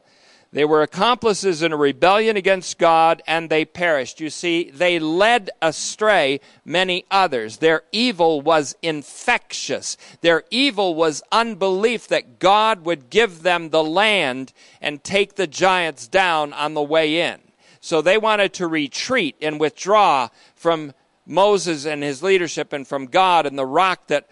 [0.54, 4.20] They were accomplices in a rebellion against God and they perished.
[4.20, 7.58] You see, they led astray many others.
[7.58, 9.98] Their evil was infectious.
[10.22, 16.08] Their evil was unbelief that God would give them the land and take the giants
[16.08, 17.40] down on the way in.
[17.84, 20.94] So they wanted to retreat and withdraw from
[21.26, 24.30] Moses and his leadership and from God and the rock that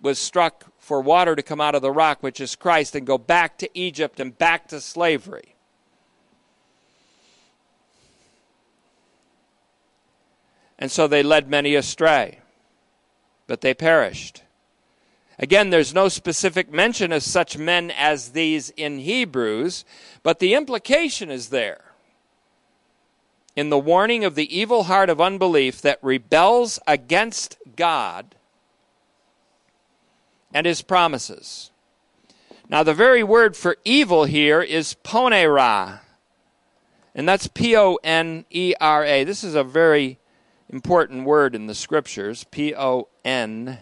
[0.00, 3.18] was struck for water to come out of the rock, which is Christ, and go
[3.18, 5.54] back to Egypt and back to slavery.
[10.78, 12.38] And so they led many astray,
[13.46, 14.44] but they perished.
[15.38, 19.84] Again, there's no specific mention of such men as these in Hebrews,
[20.22, 21.87] but the implication is there
[23.58, 28.36] in the warning of the evil heart of unbelief that rebels against God
[30.54, 31.72] and his promises.
[32.68, 36.02] Now, the very word for evil here is ponera,
[37.16, 39.24] and that's P O N E R A.
[39.24, 40.20] This is a very
[40.68, 43.78] important word in the scriptures P O N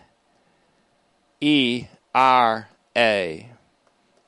[1.43, 3.51] E R A.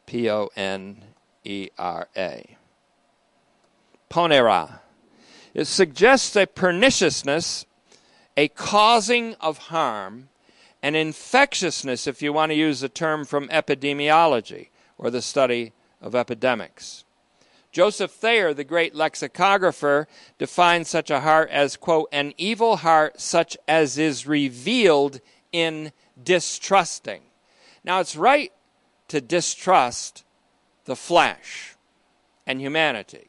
[0.04, 1.04] P O N
[1.42, 2.58] E R A.
[4.10, 4.77] Ponera.
[5.54, 7.66] It suggests a perniciousness,
[8.36, 10.28] a causing of harm,
[10.82, 16.14] an infectiousness, if you want to use a term from epidemiology or the study of
[16.14, 17.04] epidemics.
[17.72, 20.06] Joseph Thayer, the great lexicographer,
[20.38, 25.20] defines such a heart as, quote, an evil heart such as is revealed
[25.52, 25.92] in
[26.22, 27.22] distrusting.
[27.84, 28.52] Now, it's right
[29.08, 30.24] to distrust
[30.84, 31.76] the flesh
[32.46, 33.28] and humanity.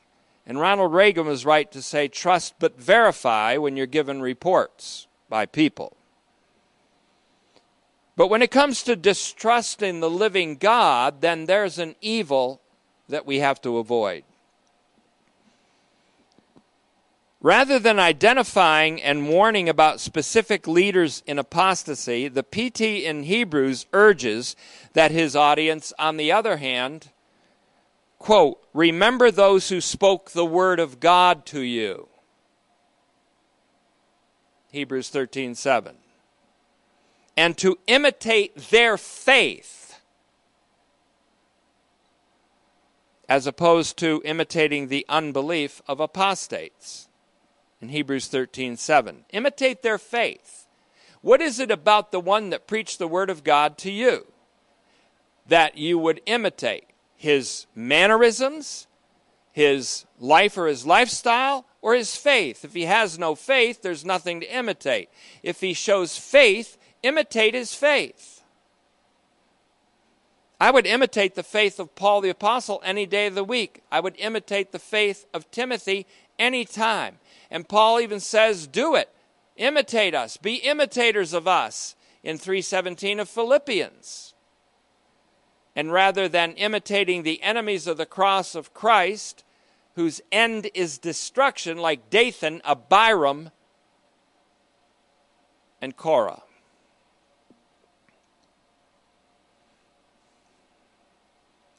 [0.50, 5.46] And Ronald Reagan was right to say, trust but verify when you're given reports by
[5.46, 5.96] people.
[8.16, 12.62] But when it comes to distrusting the living God, then there's an evil
[13.08, 14.24] that we have to avoid.
[17.42, 24.56] Rather than identifying and warning about specific leaders in apostasy, the PT in Hebrews urges
[24.94, 27.12] that his audience, on the other hand,
[28.20, 32.10] quote, remember those who spoke the word of God to you.
[34.72, 35.96] Hebrews 13 7
[37.40, 40.02] and to imitate their faith
[43.30, 47.08] as opposed to imitating the unbelief of apostates
[47.82, 50.68] in Hebrews 13:7 imitate their faith.
[51.22, 54.28] What is it about the one that preached the word of God to you
[55.48, 56.90] that you would imitate
[57.20, 58.88] his mannerisms
[59.52, 64.40] his life or his lifestyle or his faith if he has no faith there's nothing
[64.40, 65.10] to imitate
[65.44, 68.44] if he shows faith imitate his faith.
[70.60, 73.82] I would imitate the faith of Paul the Apostle any day of the week.
[73.92, 76.06] I would imitate the faith of Timothy
[76.38, 77.20] any time.
[77.50, 79.10] And Paul even says, Do it.
[79.56, 80.38] Imitate us.
[80.38, 84.29] Be imitators of us in 317 of Philippians.
[85.80, 89.46] And rather than imitating the enemies of the cross of Christ,
[89.96, 93.52] whose end is destruction, like Dathan, Abiram,
[95.82, 96.42] and Korah.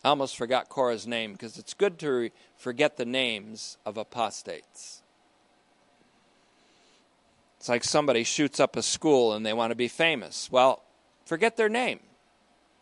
[0.02, 5.02] I almost forgot Korah's name because it's good to forget the names of apostates.
[7.58, 10.50] It's like somebody shoots up a school and they want to be famous.
[10.50, 10.82] Well,
[11.26, 12.00] forget their name.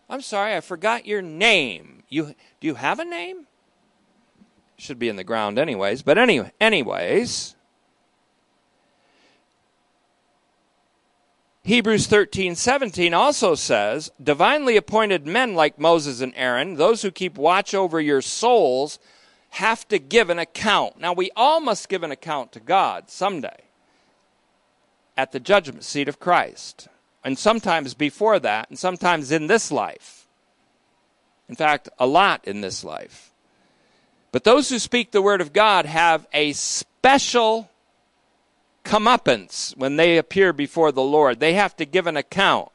[0.09, 2.03] I'm sorry, I forgot your name.
[2.09, 3.47] You do you have a name?
[4.79, 7.57] Should be in the ground anyways, but anyway, anyways,
[11.69, 17.37] Hebrews 13, 17 also says, divinely appointed men like Moses and Aaron, those who keep
[17.37, 18.99] watch over your souls,
[19.51, 20.99] have to give an account.
[20.99, 23.65] Now, we all must give an account to God someday
[25.15, 26.89] at the judgment seat of Christ,
[27.25, 30.27] and sometimes before that, and sometimes in this life.
[31.49, 33.33] In fact, a lot in this life.
[34.33, 37.71] But those who speak the word of God have a special
[38.85, 41.41] comeuppance when they appear before the Lord.
[41.41, 42.71] They have to give an account.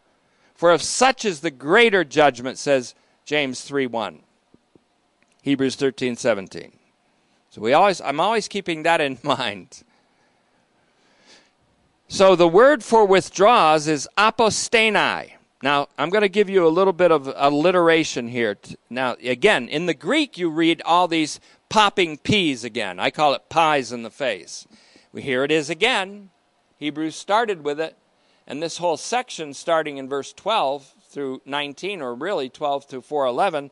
[0.55, 4.19] For if such is the greater judgment, says James 3 1.
[5.41, 6.71] Hebrews 13 17.
[7.49, 9.83] So we always I'm always keeping that in mind.
[12.13, 15.31] So the word for withdraws is apostenai.
[15.63, 18.55] Now, I'm going to give you a little bit of alliteration here.
[18.87, 21.39] Now, again, in the Greek, you read all these
[21.69, 22.99] popping peas again.
[22.99, 24.67] I call it pies in the face.
[25.15, 26.29] Here it is again.
[26.77, 27.97] Hebrews started with it,
[28.45, 33.71] and this whole section, starting in verse 12 through 19, or really 12 to 411,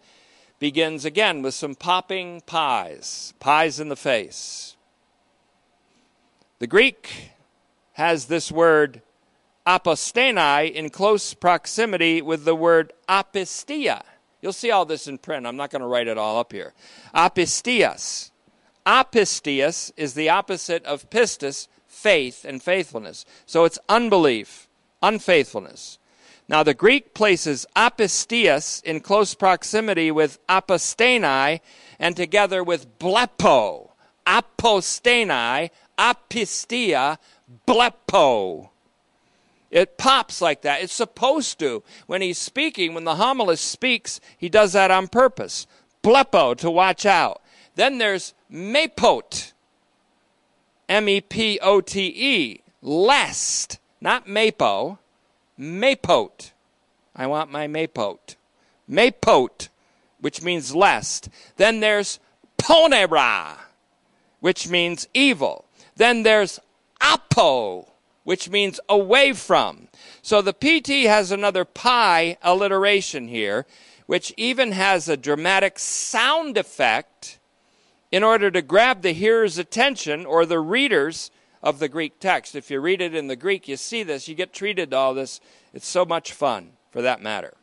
[0.57, 4.77] begins again with some popping pies, pies in the face.
[6.57, 7.33] The Greek
[8.01, 9.03] has this word
[9.67, 14.01] apostenai in close proximity with the word apistia.
[14.41, 15.45] You'll see all this in print.
[15.45, 16.73] I'm not going to write it all up here.
[17.13, 18.31] Apistias.
[18.87, 23.23] Apistias is the opposite of pistis, faith and faithfulness.
[23.45, 24.67] So it's unbelief,
[25.03, 25.99] unfaithfulness.
[26.49, 31.59] Now the Greek places apistias in close proximity with apostenai
[31.99, 33.89] and together with blepo.
[34.25, 37.19] Apostenai, apistia,
[37.67, 38.69] blepo.
[39.69, 40.81] It pops like that.
[40.81, 41.83] It's supposed to.
[42.05, 45.65] When he's speaking, when the homilist speaks, he does that on purpose.
[46.03, 47.41] Blepo, to watch out.
[47.75, 49.53] Then there's mepot.
[50.89, 52.61] M E P O T E.
[52.81, 53.79] Lest.
[54.01, 54.97] Not mapo.
[55.57, 56.51] Mapot.
[57.15, 58.35] I want my mapot.
[58.89, 59.69] Mapot,
[60.19, 61.29] which means lest.
[61.57, 62.19] Then there's
[62.57, 63.57] ponera,
[64.39, 65.65] which means evil.
[65.95, 66.59] Then there's
[67.01, 67.87] apo,
[68.23, 69.87] which means away from.
[70.21, 73.65] So the PT has another pi alliteration here,
[74.05, 77.39] which even has a dramatic sound effect
[78.11, 81.31] in order to grab the hearer's attention or the readers
[81.63, 82.55] of the Greek text.
[82.55, 85.13] If you read it in the Greek, you see this, you get treated to all
[85.13, 85.39] this.
[85.73, 87.53] It's so much fun for that matter.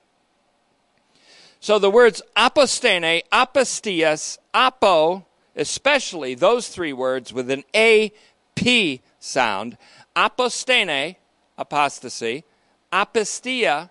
[1.60, 5.26] So the words apostene, apostias, apo,
[5.56, 9.76] especially those three words with an AP sound,
[10.16, 11.16] apostene,
[11.56, 12.44] apostasy,
[12.92, 13.90] apostia,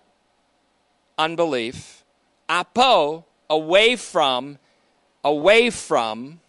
[1.16, 2.04] unbelief,
[2.48, 4.58] apo, away from,
[5.24, 6.40] away from,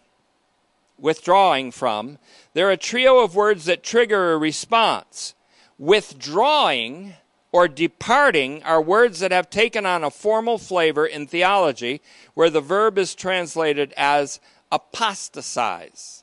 [0.98, 2.18] withdrawing from,
[2.52, 5.34] they're a trio of words that trigger a response.
[5.78, 7.14] Withdrawing
[7.52, 12.00] or departing are words that have taken on a formal flavor in theology
[12.34, 16.19] where the verb is translated as apostatize.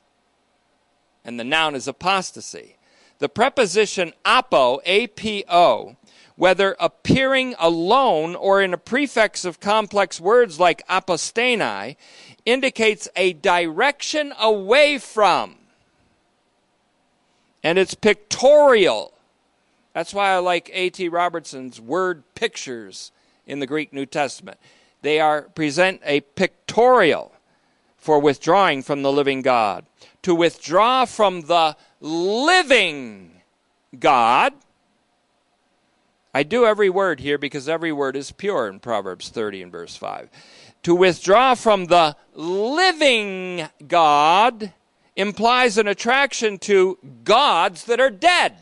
[1.28, 2.76] And the noun is apostasy.
[3.18, 5.94] The preposition apo, A-P-O,
[6.36, 11.96] whether appearing alone or in a prefix of complex words like aposteni,
[12.46, 15.56] indicates a direction away from.
[17.62, 19.12] And it's pictorial.
[19.92, 21.10] That's why I like A.T.
[21.10, 23.12] Robertson's word pictures
[23.46, 24.56] in the Greek New Testament.
[25.02, 27.32] They are present a pictorial
[28.08, 29.84] for withdrawing from the living God.
[30.22, 33.42] To withdraw from the living
[33.98, 34.54] God.
[36.32, 39.94] I do every word here because every word is pure in Proverbs 30 and verse
[39.94, 40.30] 5.
[40.84, 44.72] To withdraw from the living God
[45.14, 48.56] implies an attraction to gods that are dead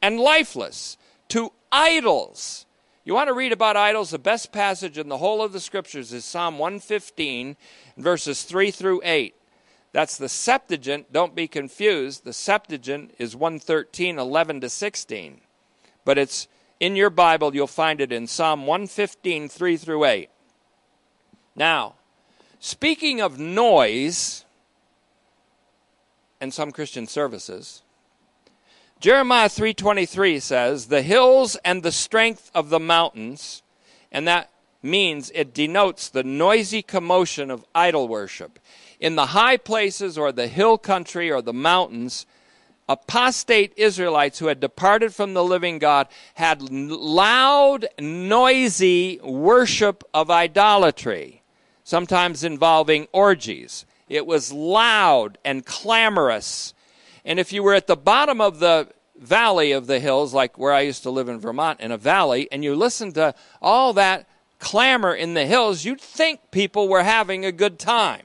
[0.00, 0.96] and lifeless,
[1.30, 2.64] to idols.
[3.08, 4.10] You want to read about idols?
[4.10, 7.56] The best passage in the whole of the scriptures is Psalm 115,
[7.96, 9.34] verses 3 through 8.
[9.92, 11.10] That's the Septuagint.
[11.10, 12.24] Don't be confused.
[12.24, 15.40] The Septuagint is 113, 11 to 16.
[16.04, 16.48] But it's
[16.80, 20.28] in your Bible, you'll find it in Psalm 115, 3 through 8.
[21.56, 21.94] Now,
[22.60, 24.44] speaking of noise
[26.42, 27.80] and some Christian services,
[29.00, 33.62] Jeremiah 3:23 says, "The hills and the strength of the mountains,"
[34.10, 34.50] and that
[34.82, 38.58] means it denotes the noisy commotion of idol worship.
[38.98, 42.26] In the high places or the hill country or the mountains,
[42.88, 51.42] apostate Israelites who had departed from the living God had loud, noisy worship of idolatry,
[51.84, 53.86] sometimes involving orgies.
[54.08, 56.74] It was loud and clamorous.
[57.24, 58.88] And if you were at the bottom of the
[59.18, 62.48] valley of the hills, like where I used to live in Vermont, in a valley,
[62.52, 64.26] and you listened to all that
[64.58, 68.22] clamor in the hills, you'd think people were having a good time.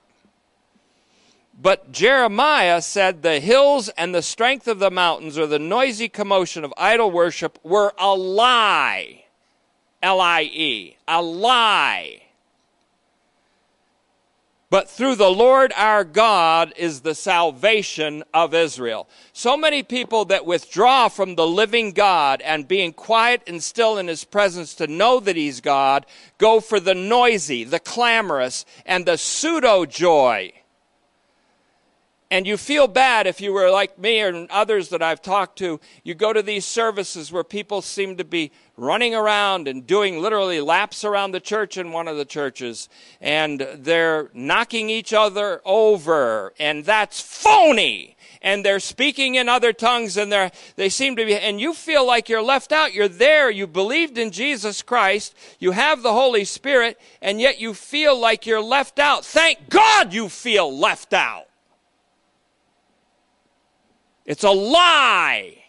[1.60, 6.64] But Jeremiah said the hills and the strength of the mountains or the noisy commotion
[6.64, 9.26] of idol worship were a lie.
[10.02, 10.98] L I E.
[11.08, 12.23] A lie.
[14.74, 19.08] But through the Lord our God is the salvation of Israel.
[19.32, 24.08] So many people that withdraw from the living God and being quiet and still in
[24.08, 26.08] his presence to know that he's God
[26.40, 30.52] go for the noisy, the clamorous, and the pseudo joy
[32.34, 35.80] and you feel bad if you were like me and others that I've talked to.
[36.04, 40.60] You go to these services where people seem to be running around and doing literally
[40.60, 42.90] laps around the church in one of the churches,
[43.22, 48.18] and they're knocking each other over, and that's phony.
[48.42, 52.04] And they're speaking in other tongues, and they're, they seem to be, and you feel
[52.04, 52.96] like you're left out.
[52.96, 57.76] You're there, you believed in Jesus Christ, you have the Holy Spirit, and yet you
[57.76, 59.24] feel like you're left out.
[59.24, 61.46] Thank God you feel left out.
[64.26, 65.64] It's a lie.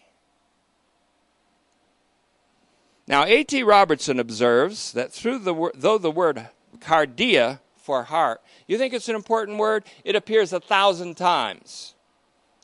[3.07, 3.61] Now, A.T.
[3.63, 6.49] Robertson observes that through the though the word
[6.79, 9.83] cardia for heart, you think it's an important word?
[10.03, 11.93] It appears a thousand times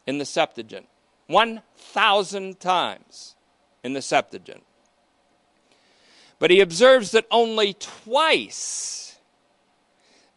[0.08, 0.88] in the Septuagint.
[1.28, 3.36] One thousand times
[3.84, 4.64] in the Septuagint.
[6.40, 9.20] But he observes that only twice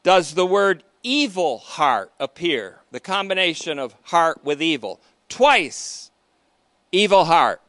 [0.03, 6.11] does the word evil heart appear, the combination of heart with evil twice
[6.93, 7.61] evil heart.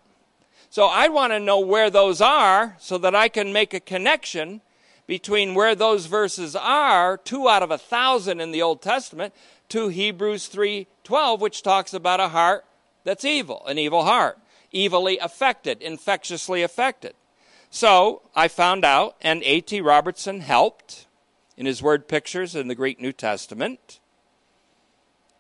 [0.69, 4.61] So I want to know where those are so that I can make a connection
[5.07, 9.33] between where those verses are, two out of a thousand in the Old Testament,
[9.69, 12.65] to Hebrews 3:12, which talks about a heart
[13.03, 14.39] that's evil, an evil heart,
[14.73, 17.13] evilly affected, infectiously affected.
[17.69, 19.79] So I found out, and A.T.
[19.81, 21.07] Robertson helped
[21.57, 23.99] in his word pictures in the Greek New Testament.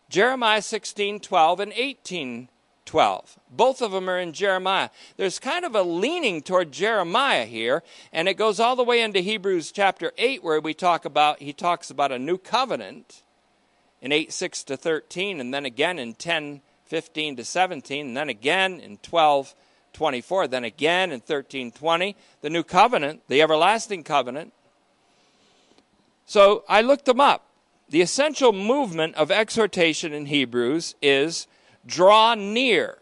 [0.09, 2.49] Jeremiah 16 12 and 18
[2.85, 3.39] 12.
[3.49, 4.89] Both of them are in Jeremiah.
[5.17, 7.83] There's kind of a leaning toward Jeremiah here,
[8.13, 11.51] and it goes all the way into Hebrews chapter 8, where we talk about, he
[11.51, 13.23] talks about a new covenant
[14.01, 18.29] in 8 6 to 13, and then again in 10 15 to 17, and then
[18.29, 19.55] again in 12
[19.93, 24.53] 24, then again in 13 20, the new covenant, the everlasting covenant.
[26.25, 27.47] So I looked them up.
[27.89, 31.47] The essential movement of exhortation in Hebrews is
[31.85, 32.97] draw near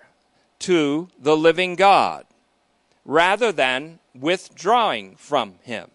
[0.60, 2.26] to the living God
[3.06, 5.90] rather than withdrawing from him.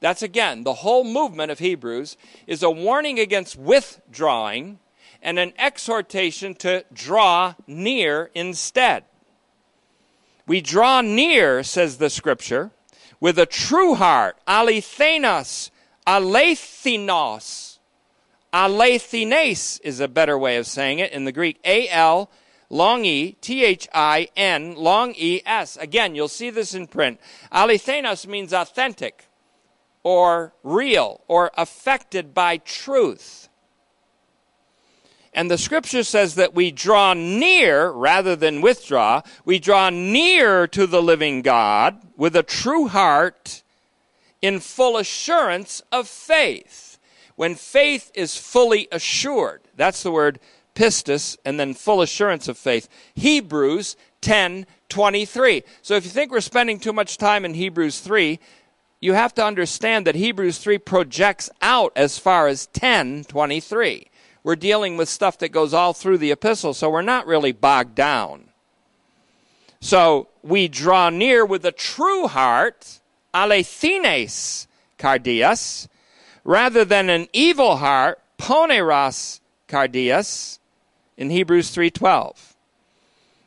[0.00, 4.80] That's again, the whole movement of Hebrews is a warning against withdrawing
[5.22, 9.04] and an exhortation to draw near instead.
[10.46, 12.72] We draw near, says the scripture,
[13.20, 15.70] with a true heart, alethenos,
[16.04, 17.71] alethinos,
[18.52, 21.58] Alethines is a better way of saying it in the Greek.
[21.64, 22.30] A L
[22.68, 25.76] long E T H I N long E S.
[25.78, 27.18] Again, you'll see this in print.
[27.50, 29.28] Alethenos means authentic
[30.02, 33.48] or real or affected by truth.
[35.34, 39.22] And the scripture says that we draw near rather than withdraw.
[39.46, 43.62] We draw near to the living God with a true heart
[44.42, 46.91] in full assurance of faith
[47.36, 49.62] when faith is fully assured.
[49.76, 50.38] That's the word
[50.74, 52.88] pistis, and then full assurance of faith.
[53.14, 55.64] Hebrews 10 23.
[55.80, 58.38] So if you think we're spending too much time in Hebrews 3,
[59.00, 64.06] you have to understand that Hebrews 3 projects out as far as 10 23.
[64.44, 67.94] We're dealing with stuff that goes all through the epistle, so we're not really bogged
[67.94, 68.48] down.
[69.80, 73.00] So we draw near with a true heart,
[73.34, 74.66] alethines
[74.98, 75.88] cardias,
[76.44, 80.58] rather than an evil heart, poneros cardias,
[81.16, 82.56] in Hebrews 3:12.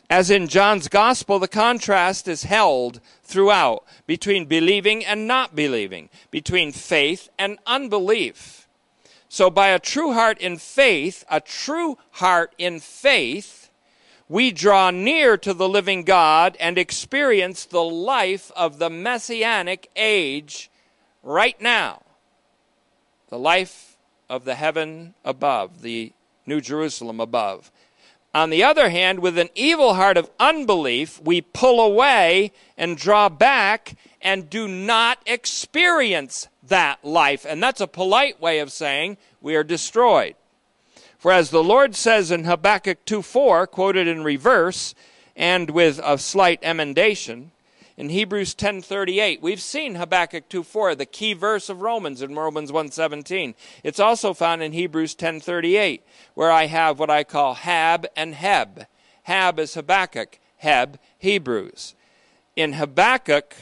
[0.10, 6.72] As in John's gospel, the contrast is held throughout between believing and not believing, between
[6.72, 8.68] faith and unbelief.
[9.28, 13.70] So by a true heart in faith, a true heart in faith,
[14.30, 20.70] we draw near to the living God and experience the life of the messianic age
[21.24, 22.05] right now.
[23.30, 23.98] The life
[24.30, 26.14] of the heaven above, the
[26.46, 27.72] New Jerusalem above.
[28.34, 33.30] On the other hand, with an evil heart of unbelief, we pull away and draw
[33.30, 37.46] back and do not experience that life.
[37.48, 40.36] And that's a polite way of saying we are destroyed.
[41.18, 44.94] For as the Lord says in Habakkuk 2 4, quoted in reverse
[45.36, 47.52] and with a slight emendation,
[47.98, 49.42] in Hebrews 10:38.
[49.42, 53.56] We've seen Habakkuk 2:4, the key verse of Romans in Romans 1:17.
[53.84, 58.88] It's also found in Hebrews 10:38, where I have what I call Hab and Heb.
[59.24, 61.96] Hab is Habakkuk, Heb Hebrews.
[62.56, 63.56] In Habakkuk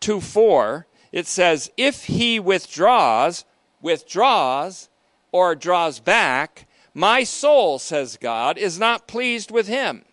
[0.00, 3.44] 2:4, it says, "If he withdraws,
[3.82, 4.88] withdraws
[5.32, 10.04] or draws back, my soul, says God, is not pleased with him."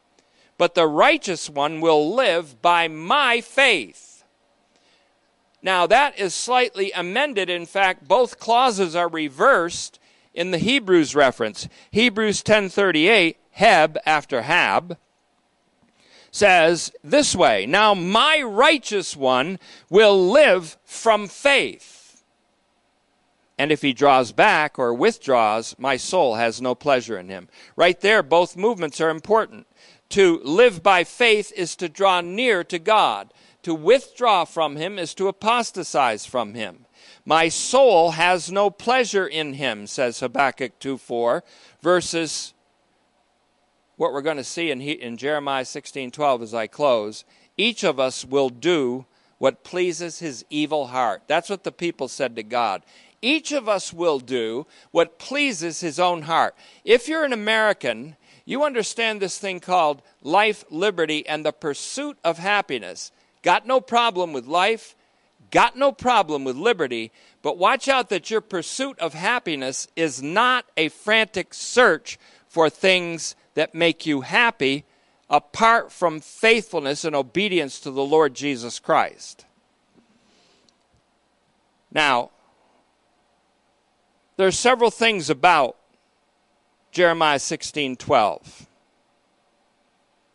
[0.58, 4.24] But the righteous one will live by my faith.
[5.62, 7.50] Now, that is slightly amended.
[7.50, 10.00] In fact, both clauses are reversed
[10.34, 11.68] in the Hebrews reference.
[11.92, 14.98] Hebrews 10:38, Heb after Hab
[16.30, 19.58] says this way, "Now my righteous one
[19.90, 22.24] will live from faith."
[23.58, 27.48] And if he draws back or withdraws, my soul has no pleasure in him.
[27.78, 29.66] Right there, both movements are important.
[30.16, 33.34] To live by faith is to draw near to God.
[33.64, 36.86] To withdraw from him is to apostatize from him.
[37.26, 41.44] My soul has no pleasure in him, says Habakkuk 2 4,
[41.82, 42.54] versus
[43.98, 47.26] what we're going to see in, in Jeremiah 16 12 as I close.
[47.58, 49.06] Each of us will do
[49.38, 51.24] what pleases his evil heart.
[51.28, 52.84] That's what the people said to God.
[53.22, 56.56] Each of us will do what pleases his own heart.
[56.86, 58.16] If you're an American
[58.46, 63.12] you understand this thing called life, liberty, and the pursuit of happiness.
[63.42, 64.96] Got no problem with life,
[65.52, 70.66] got no problem with liberty, but watch out that your pursuit of happiness is not
[70.78, 74.86] a frantic search for things that make you happy
[75.30, 79.46] apart from faithfulness and obedience to the Lord Jesus Christ.
[81.92, 82.30] Now,
[84.38, 85.78] there are several things about
[86.96, 88.68] Jeremiah 16 12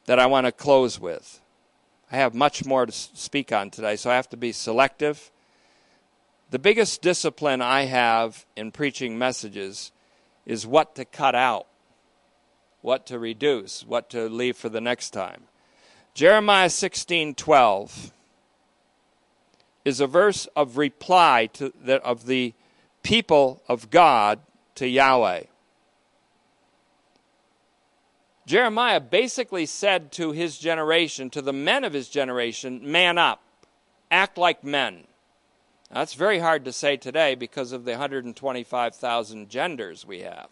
[0.04, 1.40] that I want to close with.
[2.12, 5.30] I have much more to speak on today, so I have to be selective.
[6.50, 9.90] The biggest discipline I have in preaching messages
[10.44, 11.66] is what to cut out,
[12.82, 15.44] what to reduce, what to leave for the next time.
[16.12, 18.12] Jeremiah 16:12
[19.86, 22.52] is a verse of reply to the, of the
[23.02, 24.40] people of God
[24.74, 25.44] to Yahweh.
[28.50, 33.40] Jeremiah basically said to his generation, to the men of his generation, man up,
[34.10, 35.04] act like men.
[35.88, 40.48] Now, that's very hard to say today because of the 125,000 genders we have.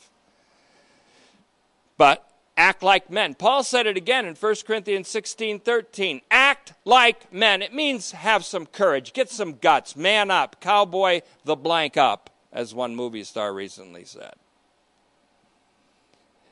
[1.97, 2.25] But
[2.57, 3.35] act like men.
[3.35, 6.21] Paul said it again in 1 Corinthians 16 13.
[6.31, 7.63] Act like men.
[7.63, 12.73] It means have some courage, get some guts, man up, cowboy the blank up, as
[12.73, 14.35] one movie star recently said.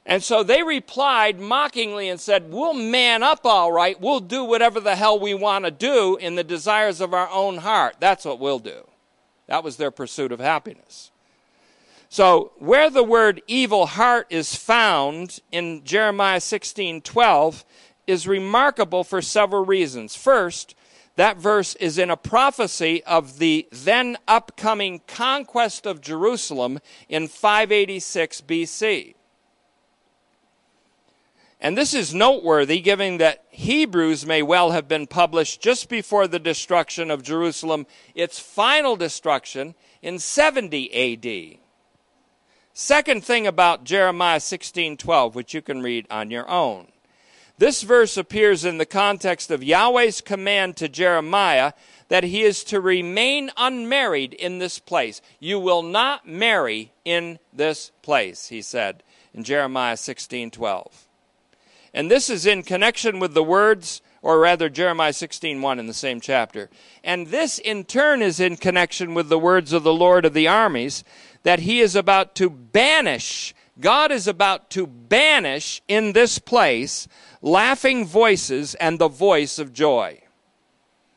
[0.08, 4.00] And so they replied mockingly and said, We'll man up all right.
[4.00, 7.58] We'll do whatever the hell we want to do in the desires of our own
[7.58, 7.96] heart.
[7.98, 8.86] That's what we'll do.
[9.48, 11.10] That was their pursuit of happiness.
[12.08, 17.64] So, where the word evil heart is found in Jeremiah 16 12
[18.06, 20.14] is remarkable for several reasons.
[20.14, 20.76] First,
[21.16, 26.78] that verse is in a prophecy of the then upcoming conquest of Jerusalem
[27.08, 29.15] in 586 BC.
[31.60, 36.38] And this is noteworthy given that Hebrews may well have been published just before the
[36.38, 41.58] destruction of Jerusalem, its final destruction in 70 AD.
[42.74, 46.92] Second thing about Jeremiah 16:12, which you can read on your own.
[47.56, 51.72] This verse appears in the context of Yahweh's command to Jeremiah
[52.08, 55.22] that he is to remain unmarried in this place.
[55.40, 59.02] You will not marry in this place, he said
[59.32, 61.05] in Jeremiah 16:12.
[61.96, 66.20] And this is in connection with the words, or rather Jeremiah 16:1 in the same
[66.20, 66.70] chapter.
[67.02, 70.46] And this in turn is in connection with the words of the Lord of the
[70.46, 71.02] armies
[71.42, 77.08] that he is about to banish God is about to banish in this place
[77.42, 80.22] laughing voices and the voice of joy.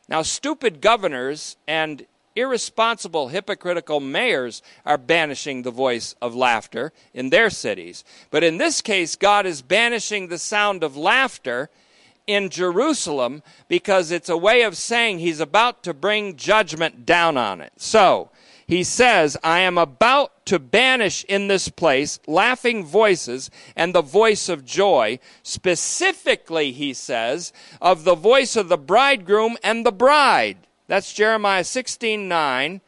[0.10, 2.06] Now, stupid governors and
[2.40, 8.04] irresponsible, hypocritical mayors are banishing the voice of laughter in their cities.
[8.32, 11.70] But in this case, God is banishing the sound of laughter
[12.26, 17.60] in Jerusalem because it's a way of saying he's about to bring judgment down on
[17.60, 17.74] it.
[17.78, 18.30] So,
[18.70, 24.48] he says, I am about to banish in this place laughing voices and the voice
[24.48, 25.18] of joy.
[25.42, 30.68] Specifically, he says, of the voice of the bridegroom and the bride.
[30.90, 32.82] That's Jeremiah 16 9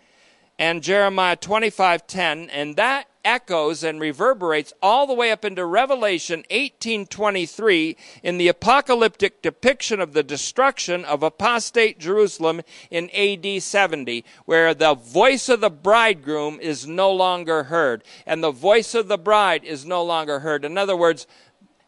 [0.57, 2.49] and Jeremiah 25 10.
[2.49, 9.43] And that echoes and reverberates all the way up into Revelation 18:23 in the apocalyptic
[9.43, 15.69] depiction of the destruction of apostate Jerusalem in AD 70 where the voice of the
[15.69, 20.65] bridegroom is no longer heard and the voice of the bride is no longer heard
[20.65, 21.27] in other words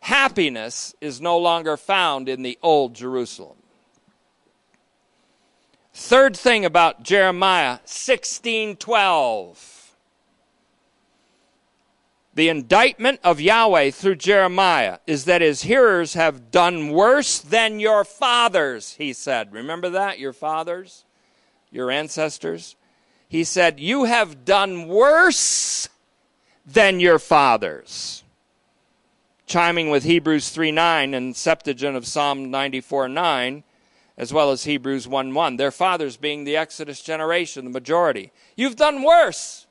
[0.01, 3.62] happiness is no longer found in the old Jerusalem
[5.93, 9.73] third thing about Jeremiah 16:12
[12.35, 18.03] the indictment of Yahweh through Jeremiah is that his hearers have done worse than your
[18.03, 19.53] fathers, he said.
[19.53, 20.17] Remember that?
[20.17, 21.05] Your fathers?
[21.69, 22.75] Your ancestors?
[23.27, 25.89] He said, You have done worse
[26.65, 28.23] than your fathers.
[29.45, 33.63] Chiming with Hebrews 3 9 and Septuagint of Psalm 94 9,
[34.17, 35.57] as well as Hebrews 1 1.
[35.57, 38.31] Their fathers being the Exodus generation, the majority.
[38.55, 39.67] You've done worse.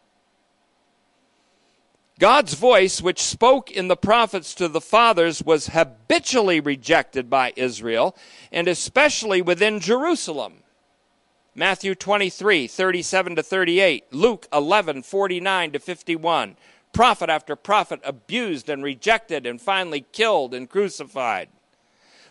[2.19, 8.17] God's voice, which spoke in the prophets to the fathers, was habitually rejected by Israel,
[8.53, 10.63] and especially within Jerusalem.
[11.55, 16.57] Matthew 23, 37 to 38, Luke 11, 49 to 51.
[16.93, 21.49] Prophet after prophet abused and rejected and finally killed and crucified.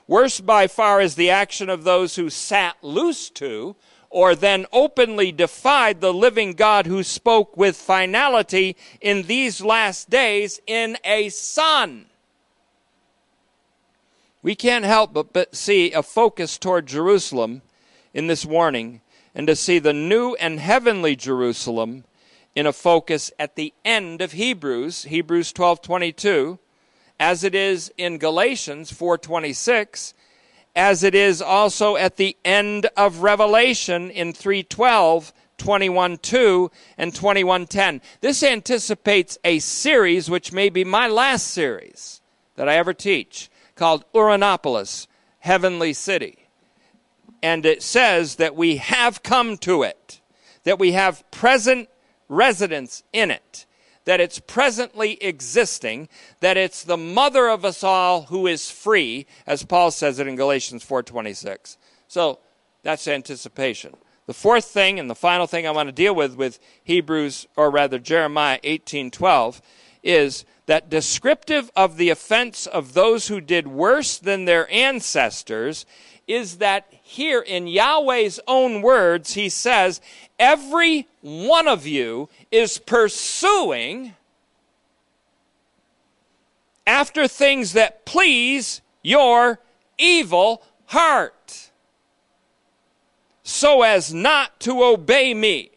[0.07, 3.75] Worse by far is the action of those who sat loose to
[4.09, 10.59] or then openly defied the living God who spoke with finality in these last days
[10.67, 12.07] in a son.
[14.43, 17.61] We can't help but, but see a focus toward Jerusalem
[18.13, 19.01] in this warning
[19.33, 22.03] and to see the new and heavenly Jerusalem
[22.53, 26.59] in a focus at the end of Hebrews, Hebrews 12:22,
[27.22, 30.15] as it is in Galatians 4:26
[30.76, 38.01] as it is also at the end of Revelation in 312, 21.2 and 21.10.
[38.22, 42.22] This anticipates a series which may be my last series
[42.55, 45.05] that I ever teach called Uranopolis,
[45.39, 46.47] Heavenly City.
[47.43, 50.22] And it says that we have come to it,
[50.63, 51.88] that we have present
[52.30, 53.65] residence in it
[54.05, 59.63] that it's presently existing, that it's the mother of us all who is free, as
[59.63, 61.77] Paul says it in Galatians 4:26.
[62.07, 62.39] So
[62.83, 63.95] that's anticipation.
[64.27, 67.69] The fourth thing and the final thing I want to deal with with Hebrews or
[67.69, 69.61] rather Jeremiah 18:12
[70.03, 75.85] is that descriptive of the offense of those who did worse than their ancestors
[76.27, 79.99] is that here in Yahweh's own words, he says,
[80.39, 84.16] Every one of you is pursuing
[86.88, 89.59] after things that please your
[89.97, 91.70] evil heart,
[93.43, 95.72] so as not to obey me.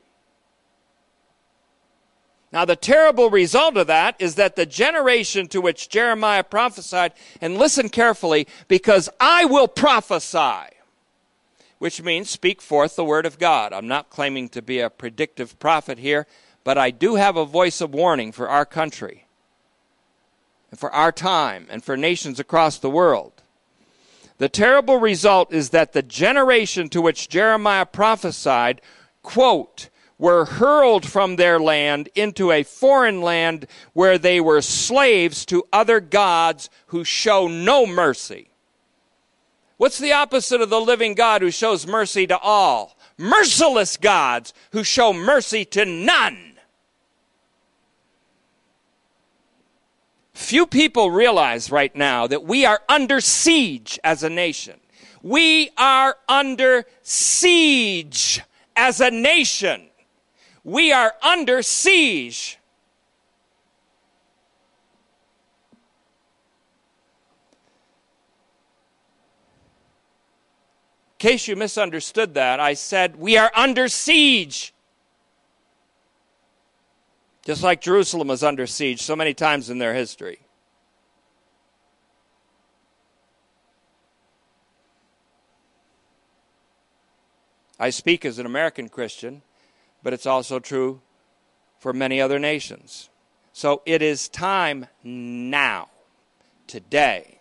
[2.53, 7.59] Now, the terrible result of that is that the generation to which Jeremiah prophesied, and
[7.59, 10.73] listen carefully, because I will prophesy
[11.85, 13.74] which means speak forth the word of God.
[13.74, 16.26] I'm not claiming to be a predictive prophet here,
[16.64, 19.26] but I do have a voice of warning for our country,
[20.70, 23.43] and for our time, and for nations across the world.
[24.39, 28.80] The terrible result is that the generation to which Jeremiah prophesied,
[29.22, 35.68] quote, were hurled from their land into a foreign land where they were slaves to
[35.70, 38.49] other gods who show no mercy.
[39.76, 42.96] What's the opposite of the living God who shows mercy to all?
[43.18, 46.54] Merciless gods who show mercy to none.
[50.32, 54.80] Few people realize right now that we are under siege as a nation.
[55.22, 58.42] We are under siege
[58.76, 59.88] as a nation.
[60.64, 62.58] We are under siege.
[71.24, 74.74] Case you misunderstood that, I said, We are under siege.
[77.46, 80.40] Just like Jerusalem was under siege so many times in their history.
[87.80, 89.40] I speak as an American Christian,
[90.02, 91.00] but it's also true
[91.78, 93.08] for many other nations.
[93.54, 95.88] So it is time now,
[96.66, 97.34] today,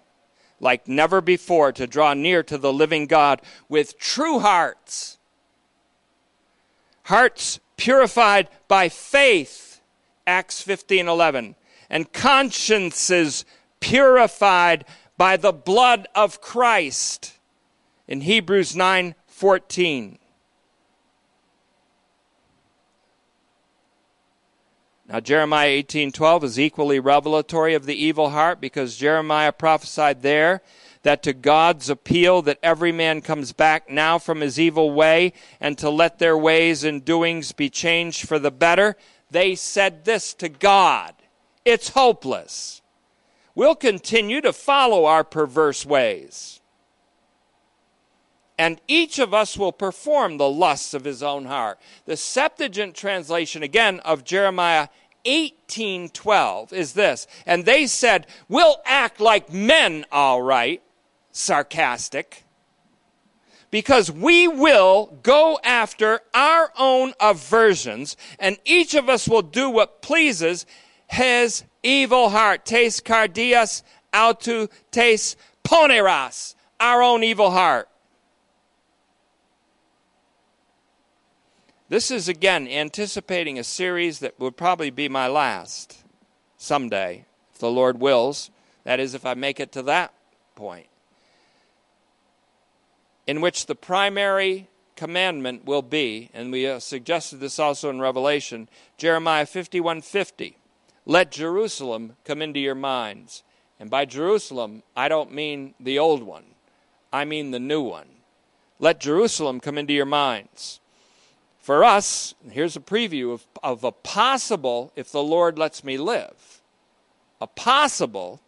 [0.59, 5.17] like never before to draw near to the living God with true hearts.
[7.03, 9.81] Hearts purified by faith,
[10.25, 11.55] Acts 15:11,
[11.89, 13.45] and consciences
[13.79, 14.85] purified
[15.17, 17.33] by the blood of Christ
[18.07, 20.17] in Hebrews 9:14.
[25.13, 30.63] Now Jeremiah 18:12 is equally revelatory of the evil heart because Jeremiah prophesied there
[31.03, 35.77] that to God's appeal that every man comes back now from his evil way and
[35.77, 38.95] to let their ways and doings be changed for the better.
[39.29, 41.13] They said this to God.
[41.63, 42.81] It's hopeless.
[43.53, 46.59] We'll continue to follow our perverse ways.
[48.57, 51.79] And each of us will perform the lusts of his own heart.
[52.05, 54.89] The Septuagint translation, again, of Jeremiah
[55.25, 57.27] 18:12 is this.
[57.45, 60.81] And they said, "We'll act like men all right."
[61.31, 62.43] Sarcastic.
[63.71, 70.03] Because we will go after our own aversions, and each of us will do what
[70.03, 70.67] pleases
[71.07, 72.65] his evil heart.
[72.65, 76.55] Tes cardias autu tes poneras.
[76.79, 77.89] Our own evil heart.
[81.93, 86.03] This is again anticipating a series that would probably be my last
[86.57, 88.49] someday, if the Lord wills.
[88.83, 90.11] That is, if I make it to that
[90.55, 90.87] point.
[93.27, 99.45] In which the primary commandment will be, and we suggested this also in Revelation, Jeremiah
[99.45, 100.55] 51:50.
[101.05, 103.43] Let Jerusalem come into your minds.
[103.79, 106.55] And by Jerusalem, I don't mean the old one.
[107.11, 108.23] I mean the new one.
[108.79, 110.79] Let Jerusalem come into your minds.
[111.63, 116.61] For us, here's a preview of, of a possible, if the Lord lets me live,
[117.39, 118.41] a possible,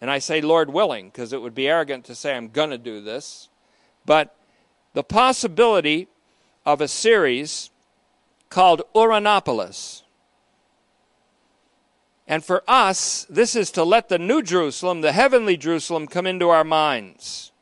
[0.00, 2.78] and I say Lord willing because it would be arrogant to say I'm going to
[2.78, 3.48] do this,
[4.04, 4.34] but
[4.94, 6.08] the possibility
[6.66, 7.70] of a series
[8.50, 10.02] called Uranopolis.
[12.26, 16.48] And for us, this is to let the New Jerusalem, the heavenly Jerusalem, come into
[16.48, 17.52] our minds.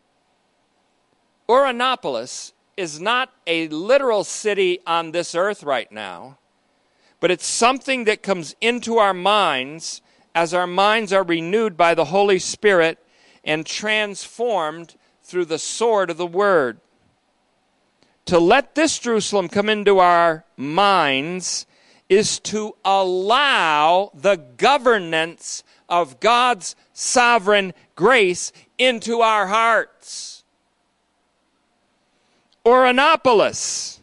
[1.46, 6.38] Uranopolis is not a literal city on this earth right now,
[7.20, 10.02] but it's something that comes into our minds
[10.34, 12.98] as our minds are renewed by the Holy Spirit
[13.42, 16.78] and transformed through the sword of the Word.
[18.26, 21.66] To let this Jerusalem come into our minds
[22.08, 30.36] is to allow the governance of God's sovereign grace into our hearts.
[32.66, 34.00] Uranopolis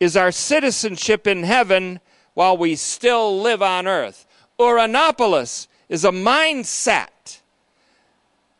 [0.00, 2.00] is our citizenship in heaven
[2.32, 4.26] while we still live on earth.
[4.58, 7.40] Uranopolis is a mindset.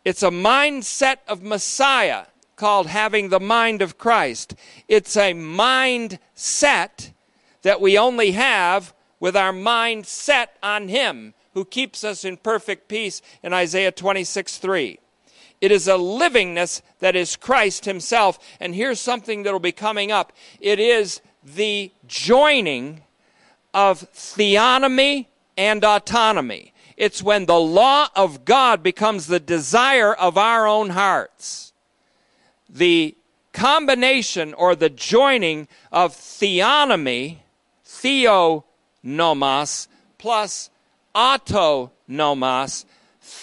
[0.05, 2.27] It's a mindset of Messiah
[2.57, 4.55] called having the mind of Christ.
[4.89, 7.13] It's a mindset
[7.63, 12.89] that we only have with our mind set on Him who keeps us in perfect
[12.89, 14.99] peace in Isaiah 26 3.
[15.61, 18.39] It is a livingness that is Christ Himself.
[18.59, 23.03] And here's something that will be coming up it is the joining
[23.73, 26.73] of theonomy and autonomy.
[26.97, 31.73] It's when the law of God becomes the desire of our own hearts.
[32.69, 33.17] The
[33.53, 37.39] combination or the joining of theonomy,
[37.87, 39.89] theonomos,
[40.19, 40.71] plus
[41.15, 42.85] autonomos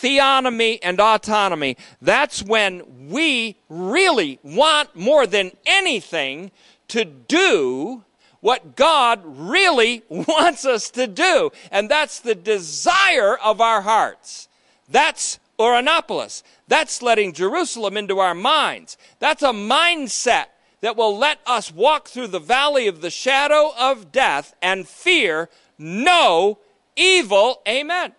[0.02, 6.52] theonomy and autonomy, that's when we really want more than anything
[6.90, 8.04] to do
[8.40, 11.52] what God really wants us to do.
[11.72, 14.48] And that's the desire of our hearts.
[14.90, 16.44] That's Uranopolis.
[16.68, 18.98] That's letting Jerusalem into our minds.
[19.20, 20.46] That's a mindset
[20.82, 25.50] that will let us walk through the valley of the shadow of death and fear
[25.78, 26.60] no
[26.96, 27.62] evil.
[27.68, 28.14] Amen.